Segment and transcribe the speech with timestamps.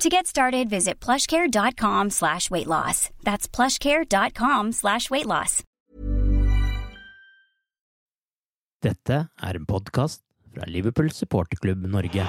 [0.00, 3.10] To get started, visit plushcare.com slash weight loss.
[3.22, 5.62] That's plushcare.com slash weight loss.
[8.80, 10.22] Dette er en podkast
[10.54, 12.24] fra Liverpool supporterklubb Norge.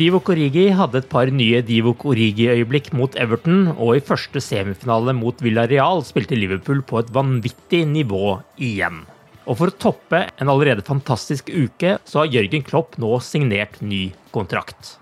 [0.00, 5.36] Divok Origi hadde et par nye Divok Origi-øyeblikk mot Everton, og i første semifinale mot
[5.44, 9.04] Villarreal spilte Liverpool på et vanvittig nivå igjen.
[9.44, 14.06] Og for å toppe en allerede fantastisk uke, så har Jørgen Klopp nå signert ny
[14.32, 14.96] kontrakt.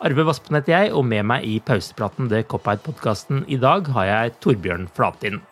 [0.00, 4.36] Arve Vaspen heter jeg, og med meg i pausepraten The Coppeid-podkasten i dag har jeg
[4.40, 5.42] Torbjørn Flatin.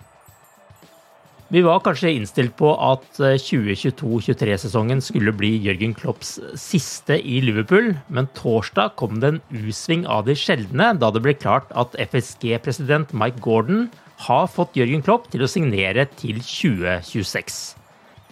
[1.48, 8.28] Vi var kanskje innstilt på at 2022-23-sesongen skulle bli Jørgen Klopps siste i Liverpool, men
[8.36, 13.40] torsdag kom det en U-sving av de sjeldne da det ble klart at FSG-president Mike
[13.44, 13.88] Gordon
[14.28, 17.77] har fått Jørgen Klopp til å signere til 2026.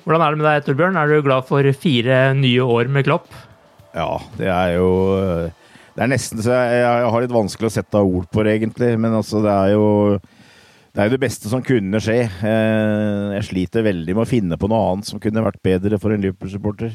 [0.06, 0.96] Hvordan er det med deg, Torbjørn?
[1.00, 3.26] Er du glad for fire nye år med Klopp?
[3.90, 4.90] Ja, det er jo
[5.96, 8.92] Det er nesten så jeg, jeg har litt vanskelig å sette ord på det, egentlig.
[9.02, 9.88] Men altså, det er jo
[10.94, 12.20] det er det beste som kunne skje.
[12.24, 16.14] Eh, jeg sliter veldig med å finne på noe annet som kunne vært bedre for
[16.14, 16.94] en Liverpool-supporter.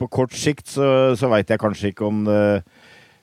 [0.00, 2.40] På kort sikt så, så veit jeg kanskje ikke om det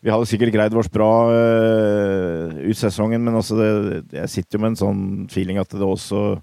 [0.05, 3.71] Vi hadde sikkert greid oss bra uh, ut sesongen, men altså det,
[4.13, 5.01] jeg sitter jo med en sånn
[5.33, 6.37] feeling at det også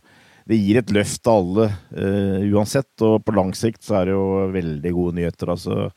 [0.49, 2.93] det gir et løft til alle uh, uansett.
[3.07, 5.55] Og på lang sikt så er det jo veldig gode nyheter.
[5.57, 5.91] altså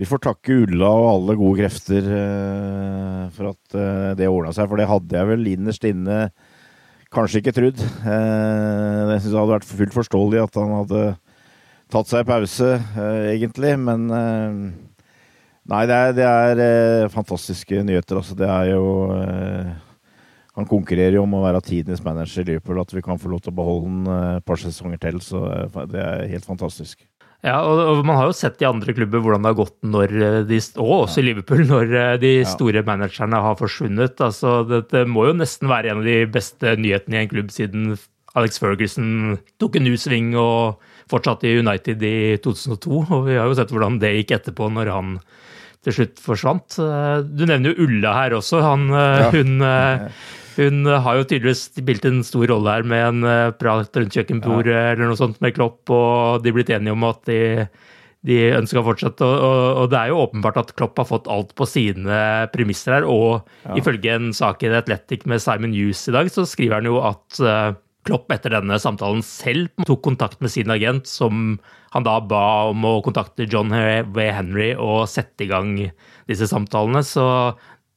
[0.00, 4.68] vi får takke Ulla og alle gode krefter uh, for at uh, det ordna seg,
[4.70, 6.24] for det hadde jeg vel innerst inne
[7.12, 7.76] kanskje ikke trodd.
[7.76, 11.02] Jeg syns det hadde vært fullt forståelig at han hadde
[11.92, 12.70] tatt seg pause,
[13.28, 14.06] egentlig, men
[15.68, 18.18] Nei, det er, det er fantastiske nyheter.
[18.18, 18.86] Altså, det er jo
[20.58, 22.82] han konkurrerer jo om å være tidenes manager i Liverpool.
[22.82, 25.22] At vi kan få lov til å beholde han et par sesonger til.
[25.24, 25.40] Så
[25.88, 27.00] det er helt fantastisk.
[27.42, 30.12] Ja, og, man har jo sett i andre klubber hvordan det har gått når
[30.46, 34.20] de, og også i Liverpool, når de store managerne har forsvunnet.
[34.22, 37.96] Altså, det, må jo nesten være en av de beste nyhetene i en klubb siden
[38.38, 43.00] Alex Ferguson tok en U-sving og fortsatte i United i 2002.
[43.02, 45.16] Og vi har jo sett hvordan det gikk etterpå når han
[45.82, 46.78] til slutt forsvant.
[47.26, 48.62] Du nevner jo Ulla her også.
[48.62, 49.32] Han, ja.
[49.34, 49.58] Hun
[50.58, 54.74] hun har jo tydeligvis spilt en stor rolle her med en uh, prat rundt kjøkkenbordet
[54.74, 54.92] ja.
[54.92, 57.40] eller noe sånt med Klopp, og de er blitt enige om at de,
[58.28, 59.26] de ønsker å fortsette.
[59.26, 62.18] Og, og, og, det er jo åpenbart at Klopp har fått alt på sine
[62.54, 63.08] premisser her.
[63.08, 63.76] Og ja.
[63.80, 67.00] ifølge en sak i The Athletic med Simon Hughes i dag, så skriver han jo
[67.04, 67.74] at uh,
[68.06, 71.54] Klopp etter denne samtalen selv tok kontakt med sin agent, som
[71.92, 74.24] han da ba om å kontakte John W.
[74.32, 75.76] Henry og sette i gang
[76.26, 77.04] disse samtalene.
[77.06, 77.24] Så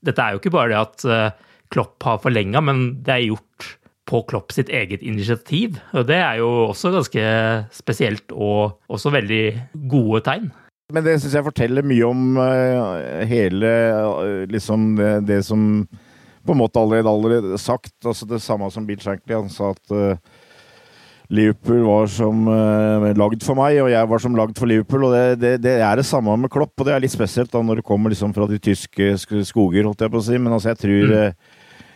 [0.05, 1.41] dette er jo ikke bare det at
[1.75, 3.73] Klopp har forlenga, men det er gjort
[4.05, 5.79] på Klopp sitt eget initiativ.
[5.97, 7.25] Og det er jo også ganske
[7.73, 9.43] spesielt, og også veldig
[9.91, 10.51] gode tegn.
[10.93, 15.87] Men det syns jeg forteller mye om uh, hele uh, liksom det, det, som
[16.45, 17.95] på en måte allerede allerede sagt.
[18.05, 19.33] Altså det samme som Bill Shankly.
[19.33, 20.43] Han sa at uh,
[21.33, 22.43] Liverpool var som
[23.17, 25.07] lagd for meg, og jeg var som lagd for Liverpool.
[25.07, 27.63] og det, det, det, er det samme med Klopp, og det er litt spesielt da
[27.65, 29.15] når det kommer liksom fra de tyske
[29.49, 30.37] skoger, holdt jeg på å si.
[30.37, 31.54] Men altså, jeg tror mm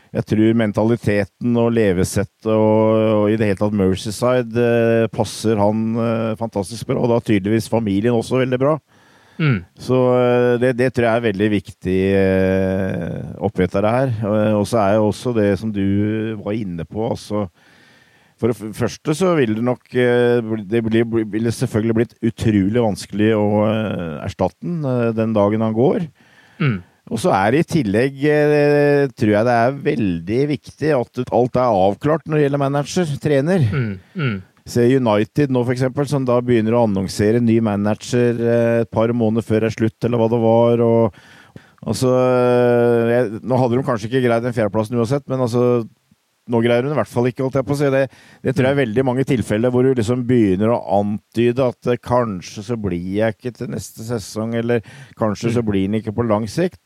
[0.10, 5.84] jeg tror mentaliteten og levesettet og, og, i det hele tatt Mercyside eh, passer han
[6.02, 6.98] eh, fantastisk bra.
[7.04, 8.78] Og da tydeligvis familien også veldig bra.
[9.40, 9.62] Mm.
[9.80, 9.98] Så
[10.60, 12.00] det, det, tror jeg er veldig viktig
[13.40, 14.10] oppi dette her.
[14.58, 15.86] Og så er jo også det som du
[16.42, 17.46] var inne på, altså
[18.40, 23.48] for det første så vil det nok Det ville selvfølgelig blitt utrolig vanskelig å
[24.24, 26.06] erstatte den den dagen han går.
[26.60, 26.78] Mm.
[27.10, 31.58] Og så er det i tillegg, eh, tror jeg det er veldig viktig at alt
[31.58, 33.66] er avklart når det gjelder manager, trener.
[33.74, 34.38] Mm, mm.
[34.70, 39.46] Se United nå, eksempel, som da begynner å annonsere ny manager eh, et par måneder
[39.48, 40.86] før det er slutt, eller hva det var.
[40.86, 41.22] og
[41.90, 42.10] Altså,
[43.08, 45.62] jeg, nå hadde de kanskje ikke greid den fjerdeplassen uansett, men altså
[46.50, 47.92] Nå greier hun i hvert fall ikke, holdt jeg på å si.
[47.94, 48.06] Det,
[48.46, 52.66] det tror jeg er veldig mange tilfeller hvor du liksom begynner å antyde at kanskje
[52.72, 54.82] så blir jeg ikke til neste sesong, eller
[55.20, 56.82] kanskje så blir den ikke på lang sikt.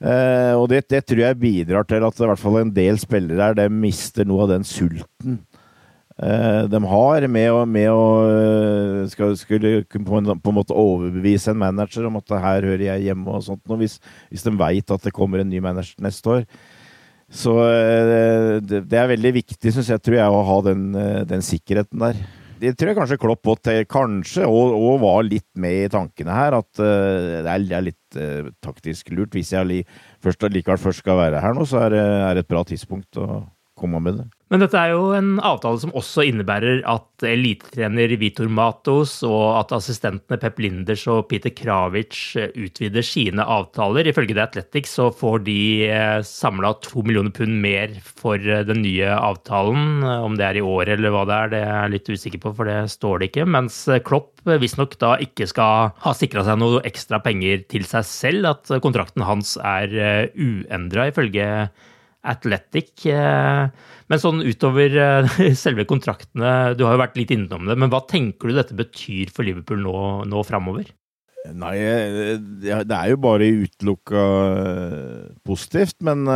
[0.00, 3.50] Uh, og det, det, tror jeg bidrar til at i hvert fall en del spillere
[3.50, 5.42] her de mister noe av den sulten
[6.20, 10.76] uh, de har med å, med å uh, skal, skulle på en, på en, måte
[10.76, 13.62] overbevise en manager om at her hører jeg hjemme og sånt.
[13.68, 13.98] Og hvis,
[14.32, 16.48] hvis de veit at det kommer en ny manager neste år.
[17.30, 20.86] Så det, det, er veldig viktig, syns jeg, tror jeg, å ha den,
[21.30, 22.18] den sikkerheten der
[22.60, 26.58] det tror jeg kanskje Klopp til, kanskje, og, og, var litt med i tankene her,
[26.58, 28.18] at uh, det er litt
[28.60, 29.32] taktisk lurt.
[29.32, 33.46] Hvis jeg likevel først skal være her nå, så er det et bra tidspunkt å
[33.80, 34.28] komme med det.
[34.50, 39.74] Men dette er jo en avtale som også innebærer at elitetrener Vitor Matos og at
[39.76, 42.18] assistentene Pep Linders og Peter Kravic
[42.58, 44.08] utvider sine avtaler.
[44.10, 48.82] Ifølge The Athletic så får de eh, samla to millioner pund mer for eh, den
[48.82, 50.02] nye avtalen.
[50.02, 52.54] Om det er i år eller hva det er, det er jeg litt usikker på,
[52.58, 53.46] for det står det ikke.
[53.54, 58.50] Mens Klopp visstnok da ikke skal ha sikra seg noe ekstra penger til seg selv.
[58.50, 61.46] At kontrakten hans er eh, uendra, ifølge
[62.22, 63.06] Athletic.
[64.10, 65.34] Men sånn utover eh,
[65.64, 69.30] selve kontraktene, du har jo vært litt innom det, men hva tenker du dette betyr
[69.34, 70.90] for Liverpool nå, nå framover?
[71.56, 76.26] Nei, eh, det er jo bare utelukka eh, positivt, men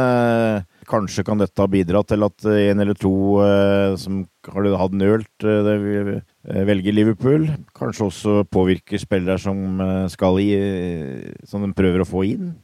[0.89, 3.13] kanskje kan dette bidra til at en eller to
[4.01, 4.23] som
[4.55, 7.49] har hatt nølt, velger Liverpool.
[7.75, 9.83] Kanskje også påvirker spillere som
[10.13, 10.53] skal i,
[11.49, 12.55] som de prøver å få inn.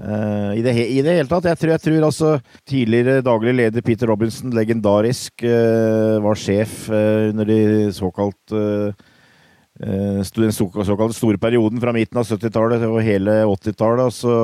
[0.00, 1.44] Uh, i, det, i, det, hele tatt.
[1.50, 2.32] Jeg tror, jeg tror altså
[2.68, 7.62] tidligere daglig leder Peter Robinson, legendarisk, uh, var sjef uh, under de
[7.94, 8.60] såkalt
[9.80, 14.10] den såkalte store perioden fra midten av 70-tallet og hele 80-tallet.
[14.10, 14.34] Altså,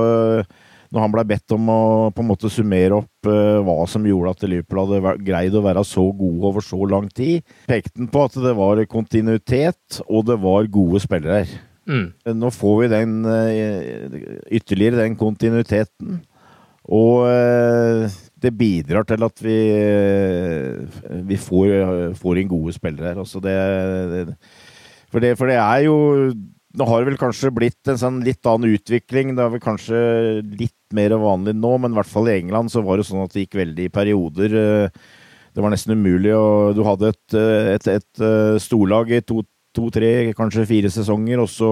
[0.89, 1.83] når han ble bedt om å
[2.15, 6.07] på en måte summere opp hva som gjorde at Liverpool hadde greid å være så
[6.17, 10.73] gode over så lang tid, pekte han på at det var kontinuitet, og det var
[10.73, 11.59] gode spillere her.
[11.87, 12.07] Mm.
[12.35, 14.17] Nå får vi den eh,
[14.59, 16.21] ytterligere den kontinuiteten.
[16.87, 23.23] Og eh, det bidrar til at vi, eh, vi får, får, inn gode spillere her.
[23.23, 23.57] Altså det,
[25.11, 25.97] for, det, for det er jo
[26.77, 29.31] Nå har det vel kanskje blitt en sånn litt annen utvikling.
[29.33, 30.01] Det er vel kanskje
[30.61, 33.33] litt mer vanlig nå, men i hvert fall i England så var det sånn at
[33.33, 34.57] det gikk veldig i perioder.
[35.57, 36.35] Det var nesten umulig.
[36.37, 37.37] og Du hadde et,
[37.79, 38.21] et, et
[38.61, 39.41] storlag i to,
[39.77, 41.71] to-tre, kanskje fire sesonger, og så,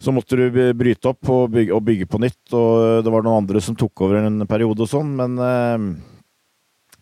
[0.00, 2.40] så måtte du bryte opp og bygge, og bygge, på nytt.
[2.54, 5.98] Og det var noen andre som tok over en periode og sånn, men med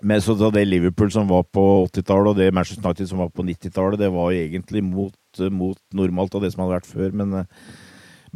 [0.04, 3.44] men så det Liverpool som var på 80-tallet, og det Manchester United som var på
[3.46, 5.14] 90-tallet, det var egentlig mot,
[5.50, 7.14] mot, normalt av det som hadde vært før.
[7.16, 7.70] Men, eh,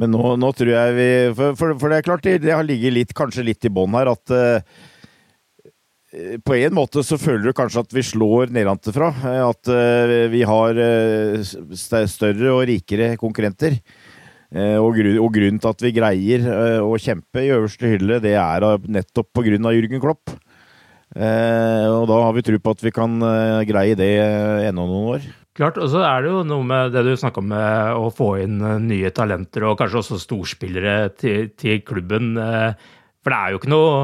[0.01, 2.65] men nå, nå, tror jeg vi For, for, for det er klart, det, det har
[2.65, 4.89] ligget litt, kanskje litt i bånn her at Eh,
[6.43, 9.11] på en måte så føler du kanskje at vi slår nedenfra.
[9.31, 10.81] Eh, at eh, vi har
[11.79, 13.79] større og rikere konkurrenter.
[14.51, 16.47] Og, grunnen til at vi greier
[16.83, 20.33] å kjempe i øverste hylle, det er nettopp på grunn av Jürgen Klopp.
[21.15, 23.15] Og da har vi tro på at vi kan
[23.69, 24.09] greie det
[24.67, 25.29] ennå noen år.
[25.55, 28.59] Klart, og så er det jo noe med det du snakka om å få inn
[28.89, 32.33] nye talenter, og kanskje også storspillere til, til klubben.
[33.23, 33.95] For det er jo ikke noe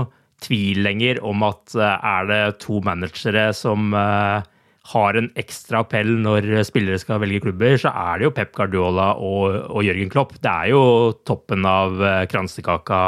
[0.45, 4.47] tvil lenger om at eh, er det to managere som eh,
[4.93, 9.13] har en ekstra appell når spillere skal velge klubber, så er det jo Pep Guardiola
[9.19, 10.37] og, og Jørgen Klopp.
[10.39, 10.83] Det er jo
[11.27, 13.03] toppen av eh, kransekaka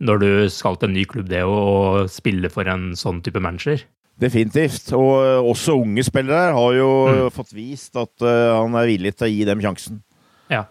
[0.00, 3.82] når du skal til en ny klubb, det å spille for en sånn type manager.
[4.20, 4.94] Definitivt.
[4.96, 7.26] Og også unge spillere har jo mm.
[7.36, 10.00] fått vist at han er villig til å gi dem sjansen.
[10.48, 10.64] Ja.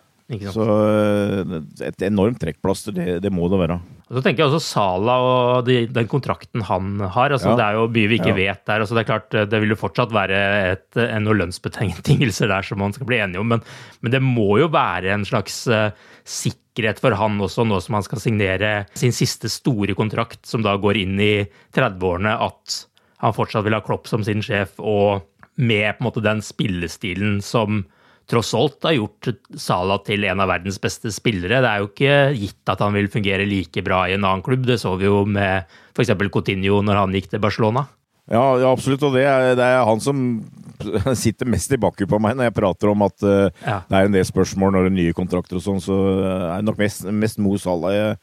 [0.54, 1.56] Så eh,
[1.88, 3.80] et enormt trekkplaster, det, det, må det være.
[4.10, 7.30] Og så tenker jeg også Sala og de, den kontrakten han har.
[7.30, 7.58] altså ja.
[7.60, 8.38] Det er jo mye vi ikke ja.
[8.40, 8.82] vet der.
[8.82, 10.40] altså Det er klart, det vil jo fortsatt være
[10.72, 13.62] et, noen lønnsbetingelser der som man skal bli enige om, men,
[14.02, 15.92] men det må jo være en slags uh,
[16.26, 20.74] sikkerhet for han også, nå som han skal signere sin siste store kontrakt, som da
[20.82, 21.34] går inn i
[21.78, 22.82] 30-årene, at
[23.22, 25.22] han fortsatt vil ha Klopp som sin sjef, og
[25.60, 27.84] med på en måte den spillestilen som
[28.30, 31.62] tross alt har gjort Salah til en av verdens beste spillere.
[31.64, 34.68] Det er jo ikke gitt at han vil fungere like bra i en annen klubb.
[34.68, 36.14] Det så vi jo med f.eks.
[36.30, 37.88] Coutinho når han gikk til Barcelona.
[38.30, 39.04] Ja, ja absolutt.
[39.08, 40.28] Og det er, det er, han som
[41.24, 43.82] sitter mest i bakhjulet på meg når jeg prater om at uh, ja.
[43.90, 45.98] det er en del spørsmål når det er nye kontrakter og sånn, så
[46.30, 48.22] er det nok mest, mest Mo Salah jeg,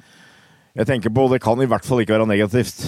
[0.82, 1.26] jeg tenker på.
[1.26, 2.86] Og det kan i hvert fall ikke være negativt.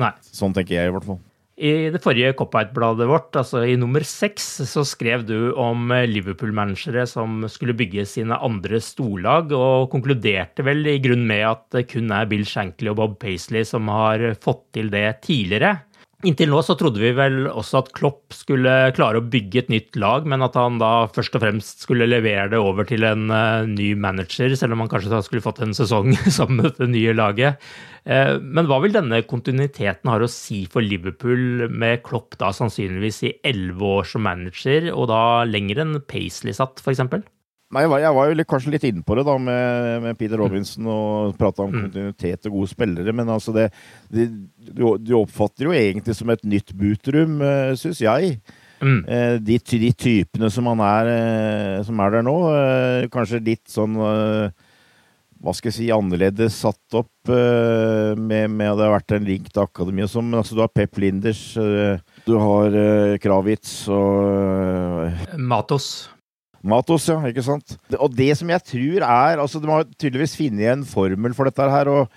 [0.00, 0.12] Nei.
[0.28, 1.20] Sånn tenker jeg i hvert fall.
[1.60, 7.44] I det forrige Cop-Out-bladet vårt, altså i nummer seks, så skrev du om Liverpool-managere som
[7.52, 12.30] skulle bygge sine andre storlag, og konkluderte vel i grunn med at det kun er
[12.30, 15.82] Bill Shankly og Bob Paisley som har fått til det tidligere.
[16.20, 19.96] Inntil nå så trodde vi vel også at Klopp skulle klare å bygge et nytt
[19.96, 23.64] lag, men at han da først og fremst skulle levere det over til en uh,
[23.64, 27.16] ny manager, selv om han kanskje da skulle fått en sesong sammen med det nye
[27.16, 27.64] laget.
[28.04, 33.24] Uh, men hva vil denne kontinuiteten ha å si for Liverpool, med Klopp da sannsynligvis
[33.24, 37.00] i elleve år som manager, og da lenger enn Paisley satt, f.eks.?
[37.70, 40.16] Nei, jeg var, jeg var jo litt, kanskje litt inne på det da med, med
[40.18, 41.84] Peter Robinson og prata om mm.
[41.84, 43.68] kontinuitet og gode spillere, men altså det,
[44.10, 44.26] det
[44.58, 48.34] du, du, oppfatter jo egentlig som et nytt bootrum, uh, syns jeg.
[48.82, 48.98] Mm.
[49.06, 52.36] Uh, de, de, typene som han er, uh, som er der nå,
[53.14, 53.94] kanskje litt sånn
[55.40, 59.46] hva skal jeg si, annerledes satt opp med, med at det har vært en link
[59.48, 60.34] til akademi og sånn.
[60.36, 61.44] Altså, du har Pep Linders,
[62.26, 62.76] du har
[63.22, 66.10] Kravitz og Matos.
[66.62, 67.20] Matos, ja.
[67.28, 67.76] Ikke sant?
[67.96, 71.70] Og det som jeg tror er altså De har tydeligvis funnet en formel for dette
[71.72, 71.88] her.
[71.88, 72.10] og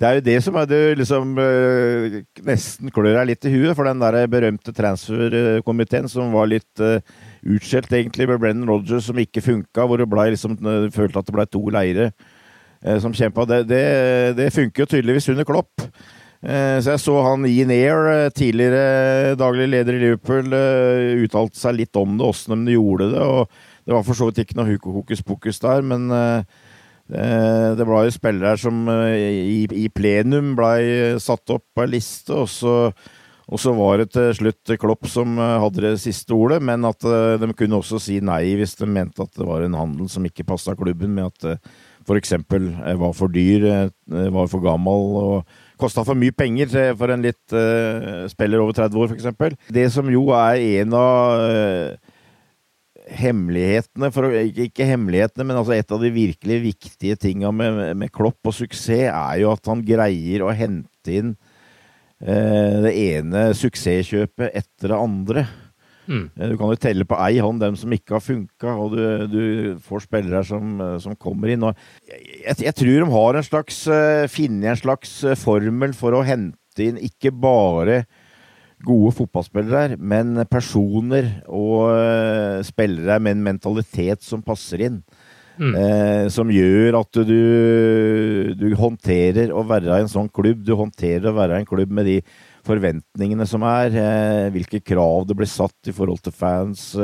[0.00, 2.14] det er jo det som er det liksom øh,
[2.46, 7.02] nesten klør deg litt i huet, for den der berømte transferkomiteen som var litt øh,
[7.44, 10.56] utskjelt, egentlig, med Brennan Rogers som ikke funka, hvor det ble liksom,
[10.94, 13.44] følte at det ble to leire øh, som kjempa.
[13.44, 13.84] Det, det,
[14.40, 15.84] det, funker jo tydeligvis under Klopp.
[16.40, 20.46] Så jeg så han Ian Air, tidligere daglig leder i Liverpool,
[21.26, 23.20] uttalte seg litt om det, åssen de gjorde det.
[23.20, 23.50] og
[23.90, 26.44] det var for så vidt ikke noe hokus pokus der, men uh,
[27.10, 32.36] det ble jo spillere som uh, i, i, plenum ble satt opp på ei liste,
[32.38, 32.74] og så,
[33.50, 37.34] og så, var det til slutt Klopp som hadde det siste ordet, men at uh,
[37.42, 40.46] de kunne også si nei hvis de mente at det var en handel som ikke
[40.46, 41.74] passa klubben, med at uh,
[42.06, 42.36] f.eks.
[42.46, 47.52] var for dyr, var for gammel og kosta for mye penger for en litt
[48.32, 49.60] spiller over 30 år, f.eks.
[49.74, 52.08] Det som jo er en av
[53.18, 58.50] hemmelighetene, for, ikke hemmelighetene, men altså et av de virkelig viktige tinga med, med, Klopp
[58.50, 61.34] og suksess, er jo at han greier å hente inn
[62.22, 65.44] eh, det ene suksesskjøpet etter det andre.
[66.10, 66.24] Mm.
[66.34, 69.04] Eh, du kan jo telle på ei hånd dem som ikke har funka, og du,
[69.30, 69.42] du,
[69.84, 71.68] får spillere som, som kommer inn.
[72.06, 76.86] Jeg, jeg, tror de har en slags, uh, funnet en slags formel for å hente
[76.86, 78.04] inn ikke bare
[78.84, 85.02] gode fotballspillere, men personer og uh, spillere med en mentalitet som passer inn.
[85.60, 85.74] Mm.
[85.76, 87.40] Eh, som gjør at du,
[88.56, 90.62] du håndterer å være i en sånn klubb.
[90.64, 92.16] Du håndterer å være i en klubb med de
[92.64, 93.92] forventningene som er.
[93.92, 96.94] Eh, hvilke krav det blir satt i forhold til fans.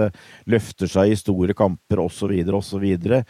[0.48, 2.32] løfter seg i store kamper osv.
[2.56, 2.86] osv.
[3.04, 3.20] Og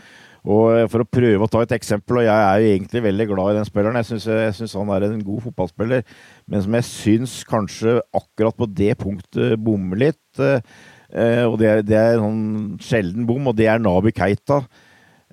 [0.46, 3.52] eh, For å prøve å ta et eksempel, og jeg er jo egentlig veldig glad
[3.52, 4.00] i den spilleren.
[4.00, 6.04] Jeg syns han er en god fotballspiller,
[6.46, 10.24] men som jeg syns kanskje akkurat på det punktet bommer litt.
[10.40, 14.62] Eh, og det er, det er en sånn sjelden bom, og det er Nabi Keita.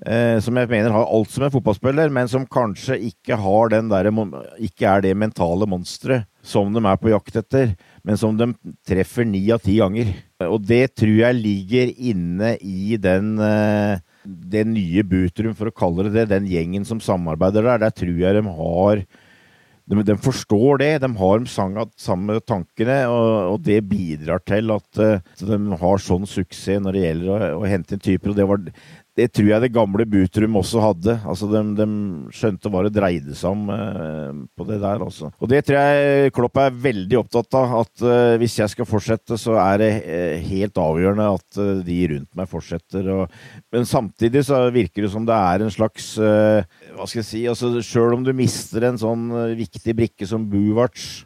[0.04, 4.10] Eh, som jeg mener har alt som en fotballspiller, men som kanskje ikke, der,
[4.66, 8.50] ikke er det mentale monsteret som de er på jakt etter, men som de
[8.84, 10.10] treffer ni av ti ganger.
[10.50, 16.08] Og det tror jeg ligger inne i den eh, det nye Butrum, for å kalle
[16.08, 19.06] det det, den gjengen som samarbeider der, der tror jeg de har
[19.84, 21.50] de, de forstår det, de har de
[22.00, 27.04] samme tankene, og, og, det bidrar til at at de har sånn suksess når det
[27.04, 28.32] gjelder å, å hente inn typer.
[28.32, 28.64] og det var,
[29.14, 31.14] det tror jeg det gamle Butrum også hadde.
[31.30, 31.86] Altså, de, de
[32.34, 35.04] skjønte hva det dreide seg om uh, på det der.
[35.06, 35.30] Også.
[35.38, 37.76] Og det tror jeg Klopp er veldig opptatt av.
[37.84, 42.40] At uh, hvis jeg skal fortsette, så er det uh, helt avgjørende at de rundt
[42.40, 43.12] meg fortsetter.
[43.14, 43.38] Og,
[43.74, 47.70] men samtidig så virker det som det er en slags Hva skal jeg si altså,
[47.86, 51.24] Sjøl om du mister en sånn viktig brikke som Buvarts,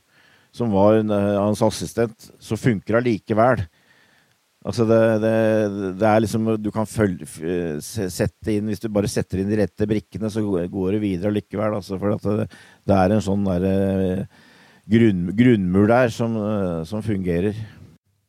[0.56, 3.64] som var hans assistent, så funker det allikevel.
[4.68, 5.34] Altså det, det,
[5.96, 7.24] det, er liksom Du kan følge,
[7.80, 11.78] sette inn Hvis du bare setter inn de rette brikkene, så går det videre likevel.
[11.80, 12.50] Altså for det,
[12.84, 14.48] det, er en sånn der, eh,
[14.92, 17.56] grunn, grunnmur der som, eh, som fungerer.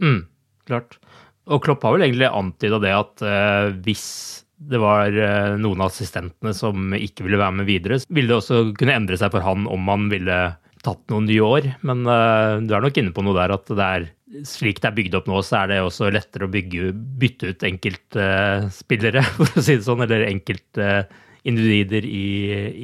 [0.02, 0.22] Mm,
[0.68, 1.00] klart.
[1.48, 4.06] Og Klopp har vel egentlig antyda det at eh, hvis
[4.58, 8.62] det var eh, noen av assistentene som ikke ville være med videre, ville det også
[8.78, 10.38] kunne endre seg for han om han ville
[10.84, 11.72] tatt noen nye år.
[11.86, 14.08] Men eh, du er nok inne på noe der at det er
[14.46, 17.66] slik det er bygd opp nå, så er det også lettere å bygge, bytte ut
[17.68, 22.30] enkeltspillere, uh, for å si det sånn, eller enkeltindivider uh, i,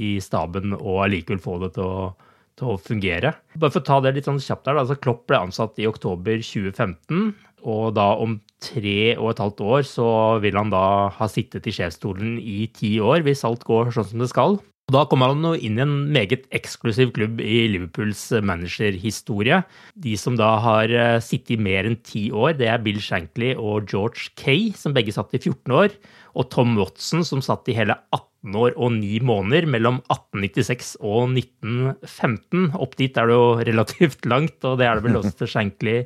[0.08, 2.10] i, staben, og allikevel få det til å,
[2.58, 3.34] til å, fungere.
[3.56, 6.40] Bare for å ta det litt sånn kjapt her, altså Klopp ble ansatt i oktober
[6.40, 7.32] 2015,
[7.64, 10.06] og da om tre og et halvt år så
[10.44, 14.24] vil han da ha sittet i sjefsstolen i ti år, hvis alt går sånn som
[14.24, 14.58] det skal.
[14.84, 19.62] Og Da kommer han inn i en meget eksklusiv klubb i Liverpools managerhistorie.
[19.96, 23.54] De som da har eh, sittet i mer enn ti år, det er Bill Shankly
[23.56, 25.96] og George Kay, som begge satt i 14 år,
[26.36, 31.32] og Tom Watson, som satt i hele 18 år og 9 måneder mellom 1896 og
[31.32, 32.76] 1915.
[32.76, 35.98] Opp dit er det jo relativt langt, og det er det vel også til Shankly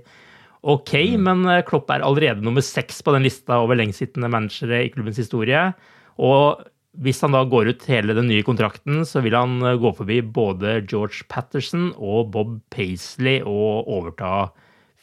[0.63, 4.91] ok, men eh, Klopp er allerede nummer seks på den lista over lengstsittende managere i
[4.95, 5.71] klubbens historie.
[6.19, 6.63] Og
[7.03, 10.21] hvis han da går ut hele den nye kontrakten, så vil han eh, gå forbi
[10.23, 14.49] både George Patterson og Bob Paisley og overta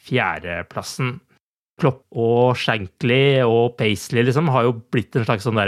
[0.06, 1.16] fjerdeplassen.
[1.80, 5.60] Klopp og Shankly og Paisley liksom har jo blitt en slags sånn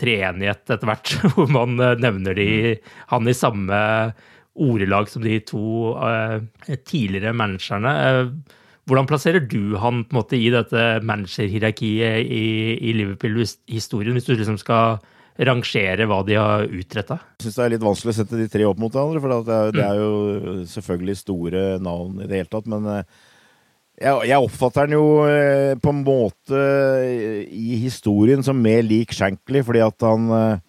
[0.00, 2.50] treenighet etter hvert, hvor man eh, nevner de,
[3.12, 3.80] han i samme
[4.54, 6.38] ordelag som de to uh,
[6.86, 7.90] tidligere managerne.
[8.86, 12.44] Hvordan plasserer du han på en måte i dette managerhierarkiet i,
[12.78, 15.00] i Liverpool-historien, hvis du liksom skal
[15.34, 17.18] rangere hva de har utretta?
[17.38, 19.56] Jeg syns det er litt vanskelig å sette de tre opp mot hverandre, for det
[19.56, 22.68] er, det er, jo selvfølgelig store navn i det hele tatt.
[22.70, 23.16] Men eh,
[24.04, 26.62] jeg, jeg oppfatter den jo eh, på en måte
[27.50, 30.62] i historien som mer lik Shankly, fordi at han eh,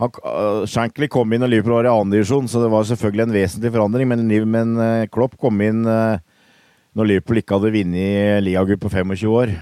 [0.00, 0.20] han,
[0.68, 4.08] Shankly kom inn og Liverpool var i andredivisjon, så det var selvfølgelig en vesentlig forandring.
[4.08, 4.70] Men, men
[5.12, 9.52] Klopp kom inn når Liverpool ikke hadde vunnet ligagull på 25 år.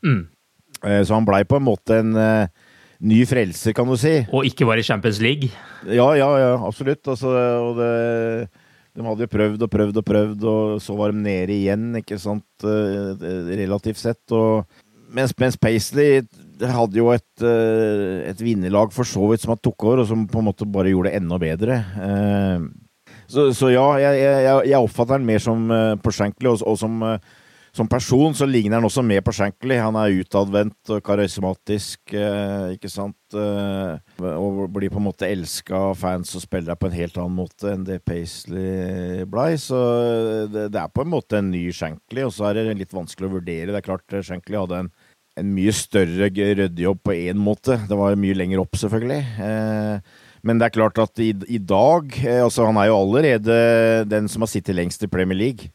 [0.00, 0.22] Mm.
[0.84, 2.16] Eh, så han blei på en måte en
[3.00, 4.14] ny frelser, kan du si.
[4.32, 5.50] Og ikke var i Champions League?
[5.84, 7.02] Ja, ja, ja absolutt.
[7.04, 7.90] Altså, og det,
[8.96, 12.18] de hadde jo prøvd og prøvd og prøvd, og så var de nede igjen, ikke
[12.20, 13.12] sant, uh,
[13.50, 14.22] relativt sett.
[14.32, 14.64] Og,
[15.12, 16.24] mens, mens Paisley
[16.56, 20.24] hadde jo et, uh, et vinnerlag for så vidt som han tok over, og som
[20.30, 21.80] på en måte bare gjorde det enda bedre.
[22.00, 22.68] Uh,
[23.26, 26.78] så, så ja, jeg, jeg, jeg, oppfatter han mer som uh, på Shankly, og, og
[26.80, 27.18] som, uh,
[27.76, 29.76] som, person så ligner han også mer på Shankly.
[29.78, 33.16] Han er utadvendt og karismatisk, uh, ikke sant.
[33.36, 37.72] og blir på en måte elska av fans og spillere på en helt annen måte
[37.72, 39.56] enn det Paisley blei.
[39.60, 39.76] Så
[40.52, 43.28] det, det, er på en måte en ny Shankly, og så er det litt vanskelig
[43.28, 43.74] å vurdere.
[43.74, 44.92] Det er klart Shankly hadde en
[45.36, 47.76] en mye større ryddejobb på én måte.
[47.88, 49.20] Det var mye lenger opp, selvfølgelig.
[49.44, 50.14] Eh,
[50.46, 53.56] men det er klart at i, i dag eh, altså Han er jo allerede
[54.08, 55.72] den som har sittet lengst i Premier League.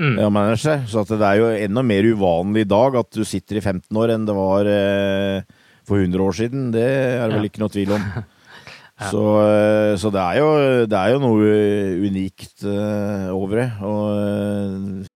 [0.00, 0.16] Mm.
[0.32, 3.98] Manager, så det er jo enda mer uvanlig i dag at du sitter i 15
[4.00, 5.42] år enn det var eh,
[5.88, 6.70] for 100 år siden.
[6.74, 8.06] Det er det vel ikke noe tvil om.
[8.16, 9.10] ja.
[9.10, 10.50] Så, eh, så det, er jo,
[10.86, 11.54] det, er jo, noe
[12.08, 13.68] unikt eh, over det.
[13.84, 15.08] Og, uh...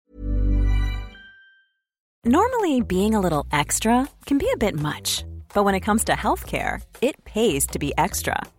[2.26, 5.24] Normally being a little extra can be a bit much.
[5.54, 8.42] But when it comes to healthcare, it pays to be extra.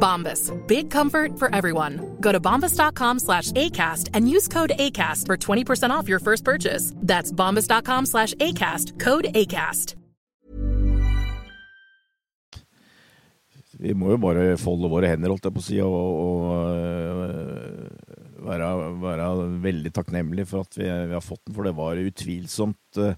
[0.00, 0.50] Bombas.
[0.66, 2.16] Big comfort for everyone.
[2.20, 6.92] Go to bombas.com slash ACAST and use code ACAST for 20% off your first purchase.
[6.96, 8.98] That's bombas.com slash ACAST.
[8.98, 9.96] Code ACAST.
[13.80, 17.60] Vi må jo bare folde våre hender, holdt jeg på å si, og, og
[18.40, 18.68] og være,
[19.02, 19.28] være,
[19.64, 21.56] veldig takknemlige for at vi, vi, har fått den.
[21.56, 23.14] For det var utvilsomt øh,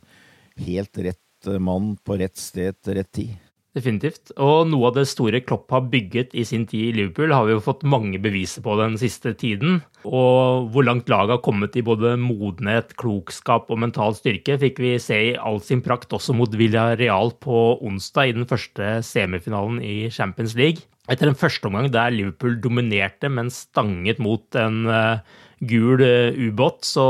[0.67, 3.33] helt rett mann på rett sted til rett tid.
[3.73, 4.35] Definitivt.
[4.37, 7.55] Og noe av det store Klopp har bygget i sin tid i Liverpool, har vi
[7.55, 9.81] jo fått mange beviser på den siste tiden.
[10.05, 14.93] Og hvor langt laget har kommet i både modenhet, klokskap og mental styrke, fikk vi
[15.01, 19.97] se i all sin prakt også mot Villarreal på onsdag i den første semifinalen i
[20.13, 20.85] Champions League.
[21.09, 25.25] Etter en førsteomgang der Liverpool dominerte, men stanget mot en uh,
[25.65, 27.09] gul uh, ubåt, så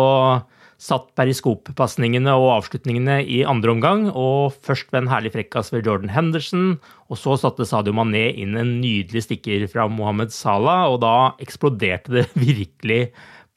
[0.83, 6.11] satt periskoppasningene og avslutningene i andre omgang, og først ved en herlig frekkas ved Jordan
[6.11, 6.75] Henderson,
[7.07, 12.16] og så satte Sadio Mané inn en nydelig stikker fra Mohammed Salah, og da eksploderte
[12.18, 13.03] det virkelig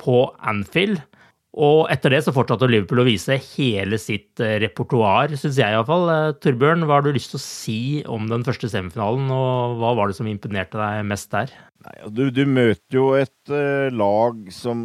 [0.01, 1.01] på Anfield.
[1.55, 6.09] Og etter det så fortsatte Liverpool å vise hele sitt repertoar, syns jeg iallfall.
[6.43, 7.79] Torbjørn, hva har du lyst til å si
[8.11, 11.53] om den første semifinalen, og hva var det som imponerte deg mest der?
[11.85, 14.79] Nei, du, du, møter jo et uh, lag som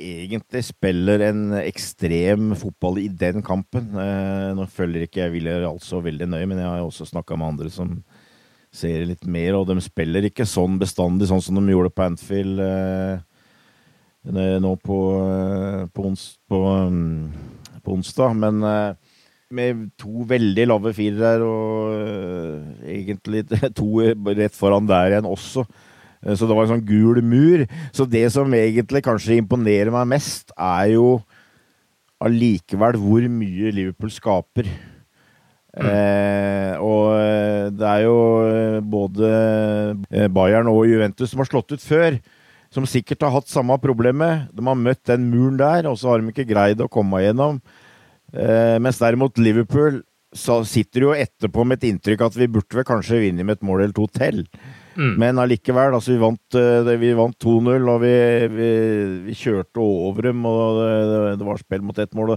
[0.00, 3.90] egentlig spiller en ekstrem fotball i den kampen.
[3.92, 7.52] Uh, nå følger ikke jeg Willer altså veldig nøye, men jeg har også snakka med
[7.52, 7.98] andre som
[8.72, 12.62] ser litt mer, og de spiller ikke sånn bestandig, sånn som de gjorde på Anfield
[12.62, 13.20] uh,
[14.24, 14.98] nå på,
[15.94, 17.30] på, ons, på, um,
[17.84, 18.34] på onsdag.
[18.36, 18.60] Men
[19.50, 23.46] med to veldig lave firere og egentlig
[23.78, 24.04] to
[24.36, 25.64] rett foran der igjen også.
[26.20, 27.64] Så det var en sånn gul mur.
[27.96, 31.18] Så det som egentlig kanskje imponerer meg mest, er jo
[32.20, 34.68] allikevel hvor mye Liverpool skaper.
[35.70, 35.86] Mm.
[35.86, 38.18] Eh, og det er jo
[38.90, 39.30] både
[40.34, 42.18] Bayern og Juventus som har slått ut før,
[42.74, 44.48] som sikkert har hatt samme problemet.
[44.54, 47.58] De har møtt den muren der, og så har de ikke greid å komme igjennom.
[48.30, 52.86] Eh, mens derimot Liverpool så sitter jo etterpå med et inntrykk at vi burde vel
[52.86, 54.44] kanskje vinne med et mål eller to til.
[54.94, 55.16] Mm.
[55.18, 56.58] Men allikevel, altså vi vant,
[57.18, 58.14] vant 2-0, og vi,
[58.54, 58.70] vi,
[59.26, 62.36] vi, kjørte over dem, og det, det var spill mot ett mål.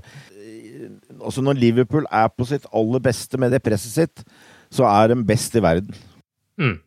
[1.19, 4.25] Altså når Liverpool er på sitt aller beste med det presset sitt,
[4.73, 5.93] så er de best i verden.
[6.57, 6.79] Mm.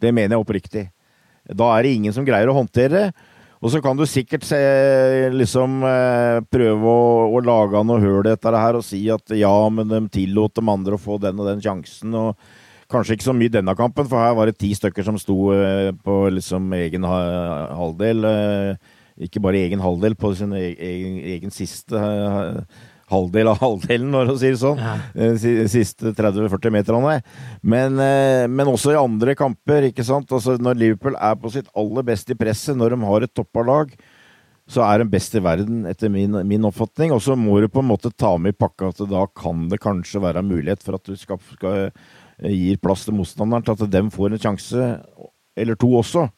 [0.00, 0.88] Det mener jeg oppriktig.
[1.48, 3.34] Da er det ingen som greier å håndtere det.
[3.58, 4.58] Og så kan du sikkert se,
[5.34, 5.80] liksom
[6.52, 9.98] prøve å, å lage noe høl etter det her og si at ja, men de
[10.14, 12.14] tillot de andre å få den og den sjansen.
[12.14, 12.38] og
[12.88, 15.50] Kanskje ikke så mye denne kampen, for her var det ti stykker som sto
[16.06, 18.28] på liksom egen halvdel.
[19.26, 21.98] Ikke bare egen halvdel, på sin egen, egen siste
[23.08, 24.80] halvdel av halvdelen, når du sier sånn.
[24.82, 24.96] Ja.
[25.70, 27.16] Siste 30-40 meterne.
[27.62, 30.32] Men, men, også i andre kamper, ikke sant.
[30.34, 33.64] Altså, når Liverpool er på sitt aller beste i presset, når de har et toppa
[33.64, 33.96] lag,
[34.68, 37.14] så er de best i verden, etter min, min oppfatning.
[37.16, 39.80] Og så må du på en måte ta med i pakka at da kan det
[39.80, 41.88] kanskje være mulighet for at du skal, skal
[42.44, 44.90] gir plass til motstanderen til at dem får en sjanse,
[45.58, 46.28] eller to også.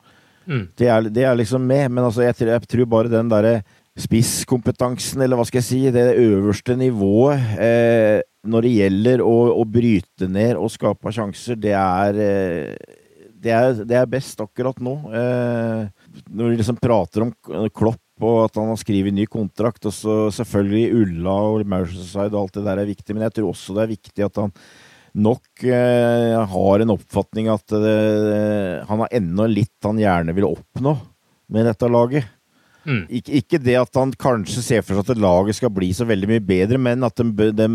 [0.47, 0.63] Mm.
[0.79, 3.61] Det, er, det, er, liksom med, men altså, jeg, jeg, tror bare den derre
[3.99, 9.65] spisskompetansen, eller hva skal jeg si, det øverste nivået eh, når det gjelder å, å,
[9.69, 13.01] bryte ned og skape sjanser, det er, eh,
[13.41, 14.95] det er, det er best akkurat nå.
[15.11, 17.35] Eh, når vi liksom prater om
[17.75, 22.45] Klopp og at han har skrevet ny kontrakt, og så selvfølgelig Ulla og Merceside og
[22.45, 24.55] alt det der er viktig, men jeg tror også det er viktig at han
[25.21, 30.95] nok eh, har en oppfatning at eh, han har ennå litt han gjerne vil oppnå
[31.51, 32.29] med dette laget.
[32.87, 33.05] Mm.
[33.21, 36.31] Ik ikke det at han kanskje ser for seg at laget skal bli så veldig
[36.31, 37.69] mye bedre, men at de, bør, de,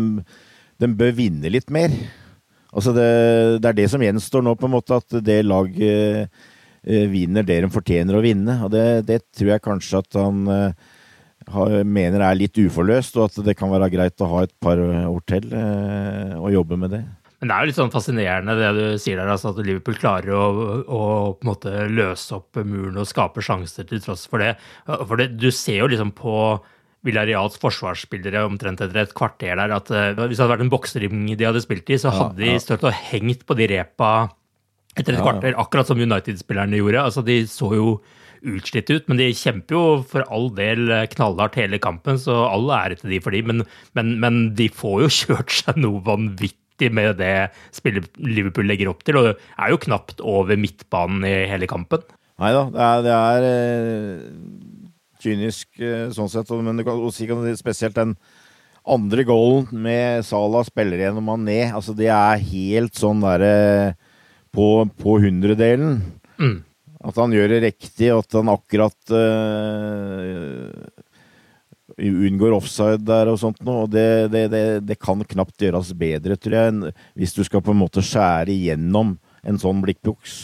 [0.82, 1.94] de bør vinne litt mer.
[2.76, 3.06] Altså det,
[3.62, 6.26] det, er det som gjenstår nå, på en måte, at det laget
[6.84, 8.58] eh, vinner det de fortjener å vinne.
[8.66, 10.96] Og det, det tror jeg kanskje at han eh,
[11.54, 14.82] har, mener er litt uforløst, og at det kan være greit å ha et par
[14.82, 17.04] år til eh, og jobbe med det.
[17.40, 20.32] Men det er jo litt sånn fascinerende det du sier der, altså at Liverpool klarer
[20.32, 20.44] å,
[20.82, 21.00] å,
[21.36, 24.54] på en måte løse opp muren og skape sjanser til tross for det.
[24.86, 26.36] For det, du ser jo liksom på
[27.06, 31.28] Villareals forsvarsspillere omtrent etter et kvarter der at uh, hvis det hadde vært en boksering
[31.36, 32.56] de hadde spilt i, så hadde ja, ja.
[32.56, 34.12] de stått og hengt på de repa
[34.96, 37.04] etter et ja, kvarter, akkurat som United-spillerne gjorde.
[37.04, 37.98] Altså, de så jo
[38.46, 42.96] utslitt ut, men de kjemper jo for all del knallhardt hele kampen, så all ære
[43.02, 43.64] til de for de, men,
[43.98, 49.04] men, men de får jo kjørt seg noe vanvittig med det spillet Liverpool legger opp
[49.06, 52.04] til, og det er jo knapt over midtbanen i hele kampen.
[52.42, 54.24] Nei da, det er, det er eh,
[55.24, 58.16] kynisk eh, sånn sett, men du kan si spesielt den
[58.86, 63.96] andre goalen med Salah spiller gjennom Mané, altså det er helt sånn derre
[64.54, 65.98] på, på hundredelen.
[66.38, 66.60] Mm.
[67.06, 70.70] At han gjør det riktig, og at han akkurat uh,
[71.96, 73.86] unngår offside der og sånt noe.
[73.86, 77.74] Og det, det, det, det, kan knapt gjøres bedre, tror jeg, hvis du skal på
[77.74, 80.38] en måte skjære igjennom en sånn blikkbuks.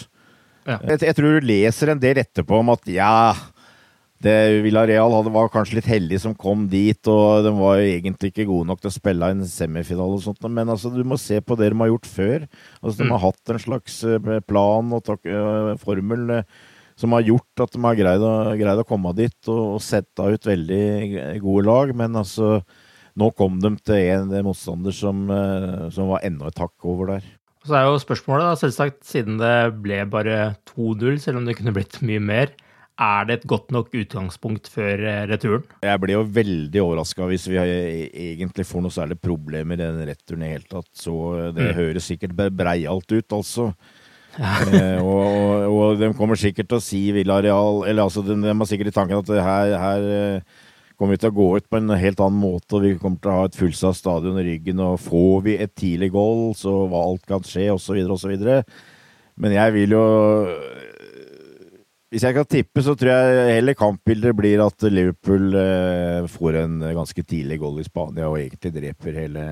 [0.67, 0.79] Ja.
[0.93, 3.35] Jeg, jeg, tror du leser en del etterpå om at ja
[4.23, 8.31] det Villarreal hadde, var kanskje litt heldig som kom dit, og de var jo egentlig
[8.31, 11.41] ikke gode nok til å spille en semifinale og sånt, men altså, du må se
[11.43, 12.45] på det de har gjort før.
[12.79, 13.25] Altså, de har mm.
[13.25, 15.27] hatt en slags eh, plan og tak,
[15.83, 16.63] formel uh,
[16.99, 20.29] som har gjort at de har greid å, greid å komme dit og, og sette
[20.33, 22.59] ut veldig gode lag, men altså
[23.19, 27.31] nå kom de til en motstander som, uh, som var enda et hakk over der.
[27.63, 31.75] Så er jo spørsmålet, da, selvsagt, siden det ble bare 2-0, selv om det kunne
[31.77, 32.55] blitt mye mer,
[33.03, 35.63] er det et godt nok utgangspunkt før eh, returen?
[35.85, 40.43] Jeg blir jo veldig overraska hvis vi egentlig får noe særlig problemer i den returen
[40.43, 40.91] i det hele tatt.
[40.99, 41.15] Så
[41.57, 41.77] det mm.
[41.79, 43.71] høres sikkert breialt ut, altså.
[44.41, 48.49] Eh, og, og, og, de kommer sikkert til å si Villareal Eller altså, de, de
[48.49, 50.63] har sikkert i tanken at her, her eh,
[50.97, 53.33] kommer vi til å gå ut på en helt annen måte, og vi kommer til
[53.33, 54.81] å ha et fullsatt stadion i ryggen.
[54.85, 58.37] Og får vi et tidlig goal, så hva alt kan skje, osv., osv.
[59.43, 60.05] Men jeg vil jo
[62.13, 66.79] Hvis jeg kan tippe, så tror jeg heller kampbildet blir at Liverpool eh, får en
[67.01, 69.47] ganske tidlig goal i Spania og egentlig dreper hele,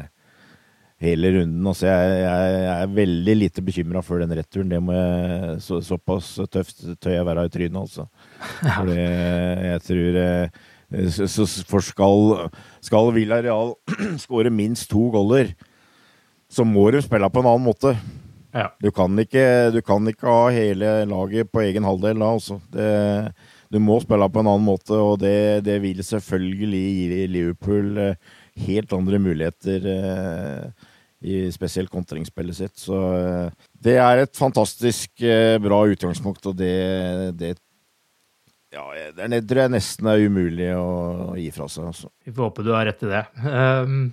[1.01, 1.67] hele runden.
[1.67, 4.73] Altså, jeg, jeg, jeg, er veldig lite bekymra for den returen.
[4.73, 8.07] Det må jeg, så, såpass tøft tør jeg være i trynet, altså.
[8.77, 10.61] For jeg tror eh,
[10.91, 12.49] så for skal,
[12.83, 13.77] skal Villarreal
[14.25, 15.53] skåre minst to goller,
[16.51, 17.95] så må de spille på en annen måte.
[18.51, 18.73] Ja.
[18.83, 22.59] Du, kan ikke, du, kan ikke, ha hele laget på egen halvdel da, altså.
[22.75, 22.89] Det,
[23.71, 28.33] du må spille på en annen måte, og det, det vil selvfølgelig gi Liverpool eh,
[28.67, 29.87] helt andre muligheter.
[31.20, 32.76] Eh, i spesielt kontringsspillet sitt.
[32.80, 35.24] Så eh, det er et fantastisk
[35.61, 37.56] bra utgangspunkt, og det, det
[38.70, 38.85] ja,
[39.18, 41.90] det tror jeg nesten er umulig å gi fra seg.
[41.90, 42.11] Altså.
[42.22, 43.24] Vi får håpe du har rett i det.
[43.42, 44.12] Um,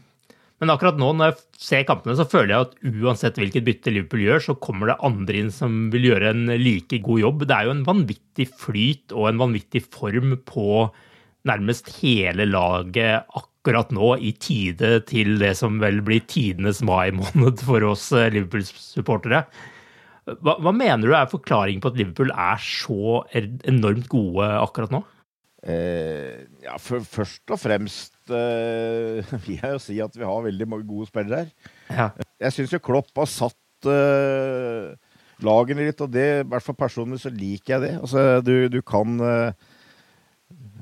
[0.57, 4.23] men akkurat nå, når jeg ser kampene, så føler jeg at uansett hvilket bytte Liverpool
[4.23, 7.45] gjør, så kommer det andre inn som vil gjøre en like god jobb.
[7.45, 10.87] Det er jo en vanvittig flyt og en vanvittig form på
[11.47, 17.63] nærmest hele laget akkurat nå, i tide til det som vel blir tidenes mai måned
[17.65, 19.43] for oss eh, Liverpool-supportere.
[20.27, 25.03] Hva, hva, mener du er forklaringen på at Liverpool er så enormt gode akkurat nå?
[25.67, 30.67] Eh, ja, for, først og fremst eh, vil jeg jo si at vi har veldig
[30.69, 31.73] mange gode spillere her.
[31.89, 32.09] Ja.
[32.43, 34.93] Jeg syns jo Klopp har satt eh,
[35.45, 37.93] lagene litt, og det, i hvert fall personlig, så liker jeg det.
[38.01, 39.67] Altså, du, du kan eh,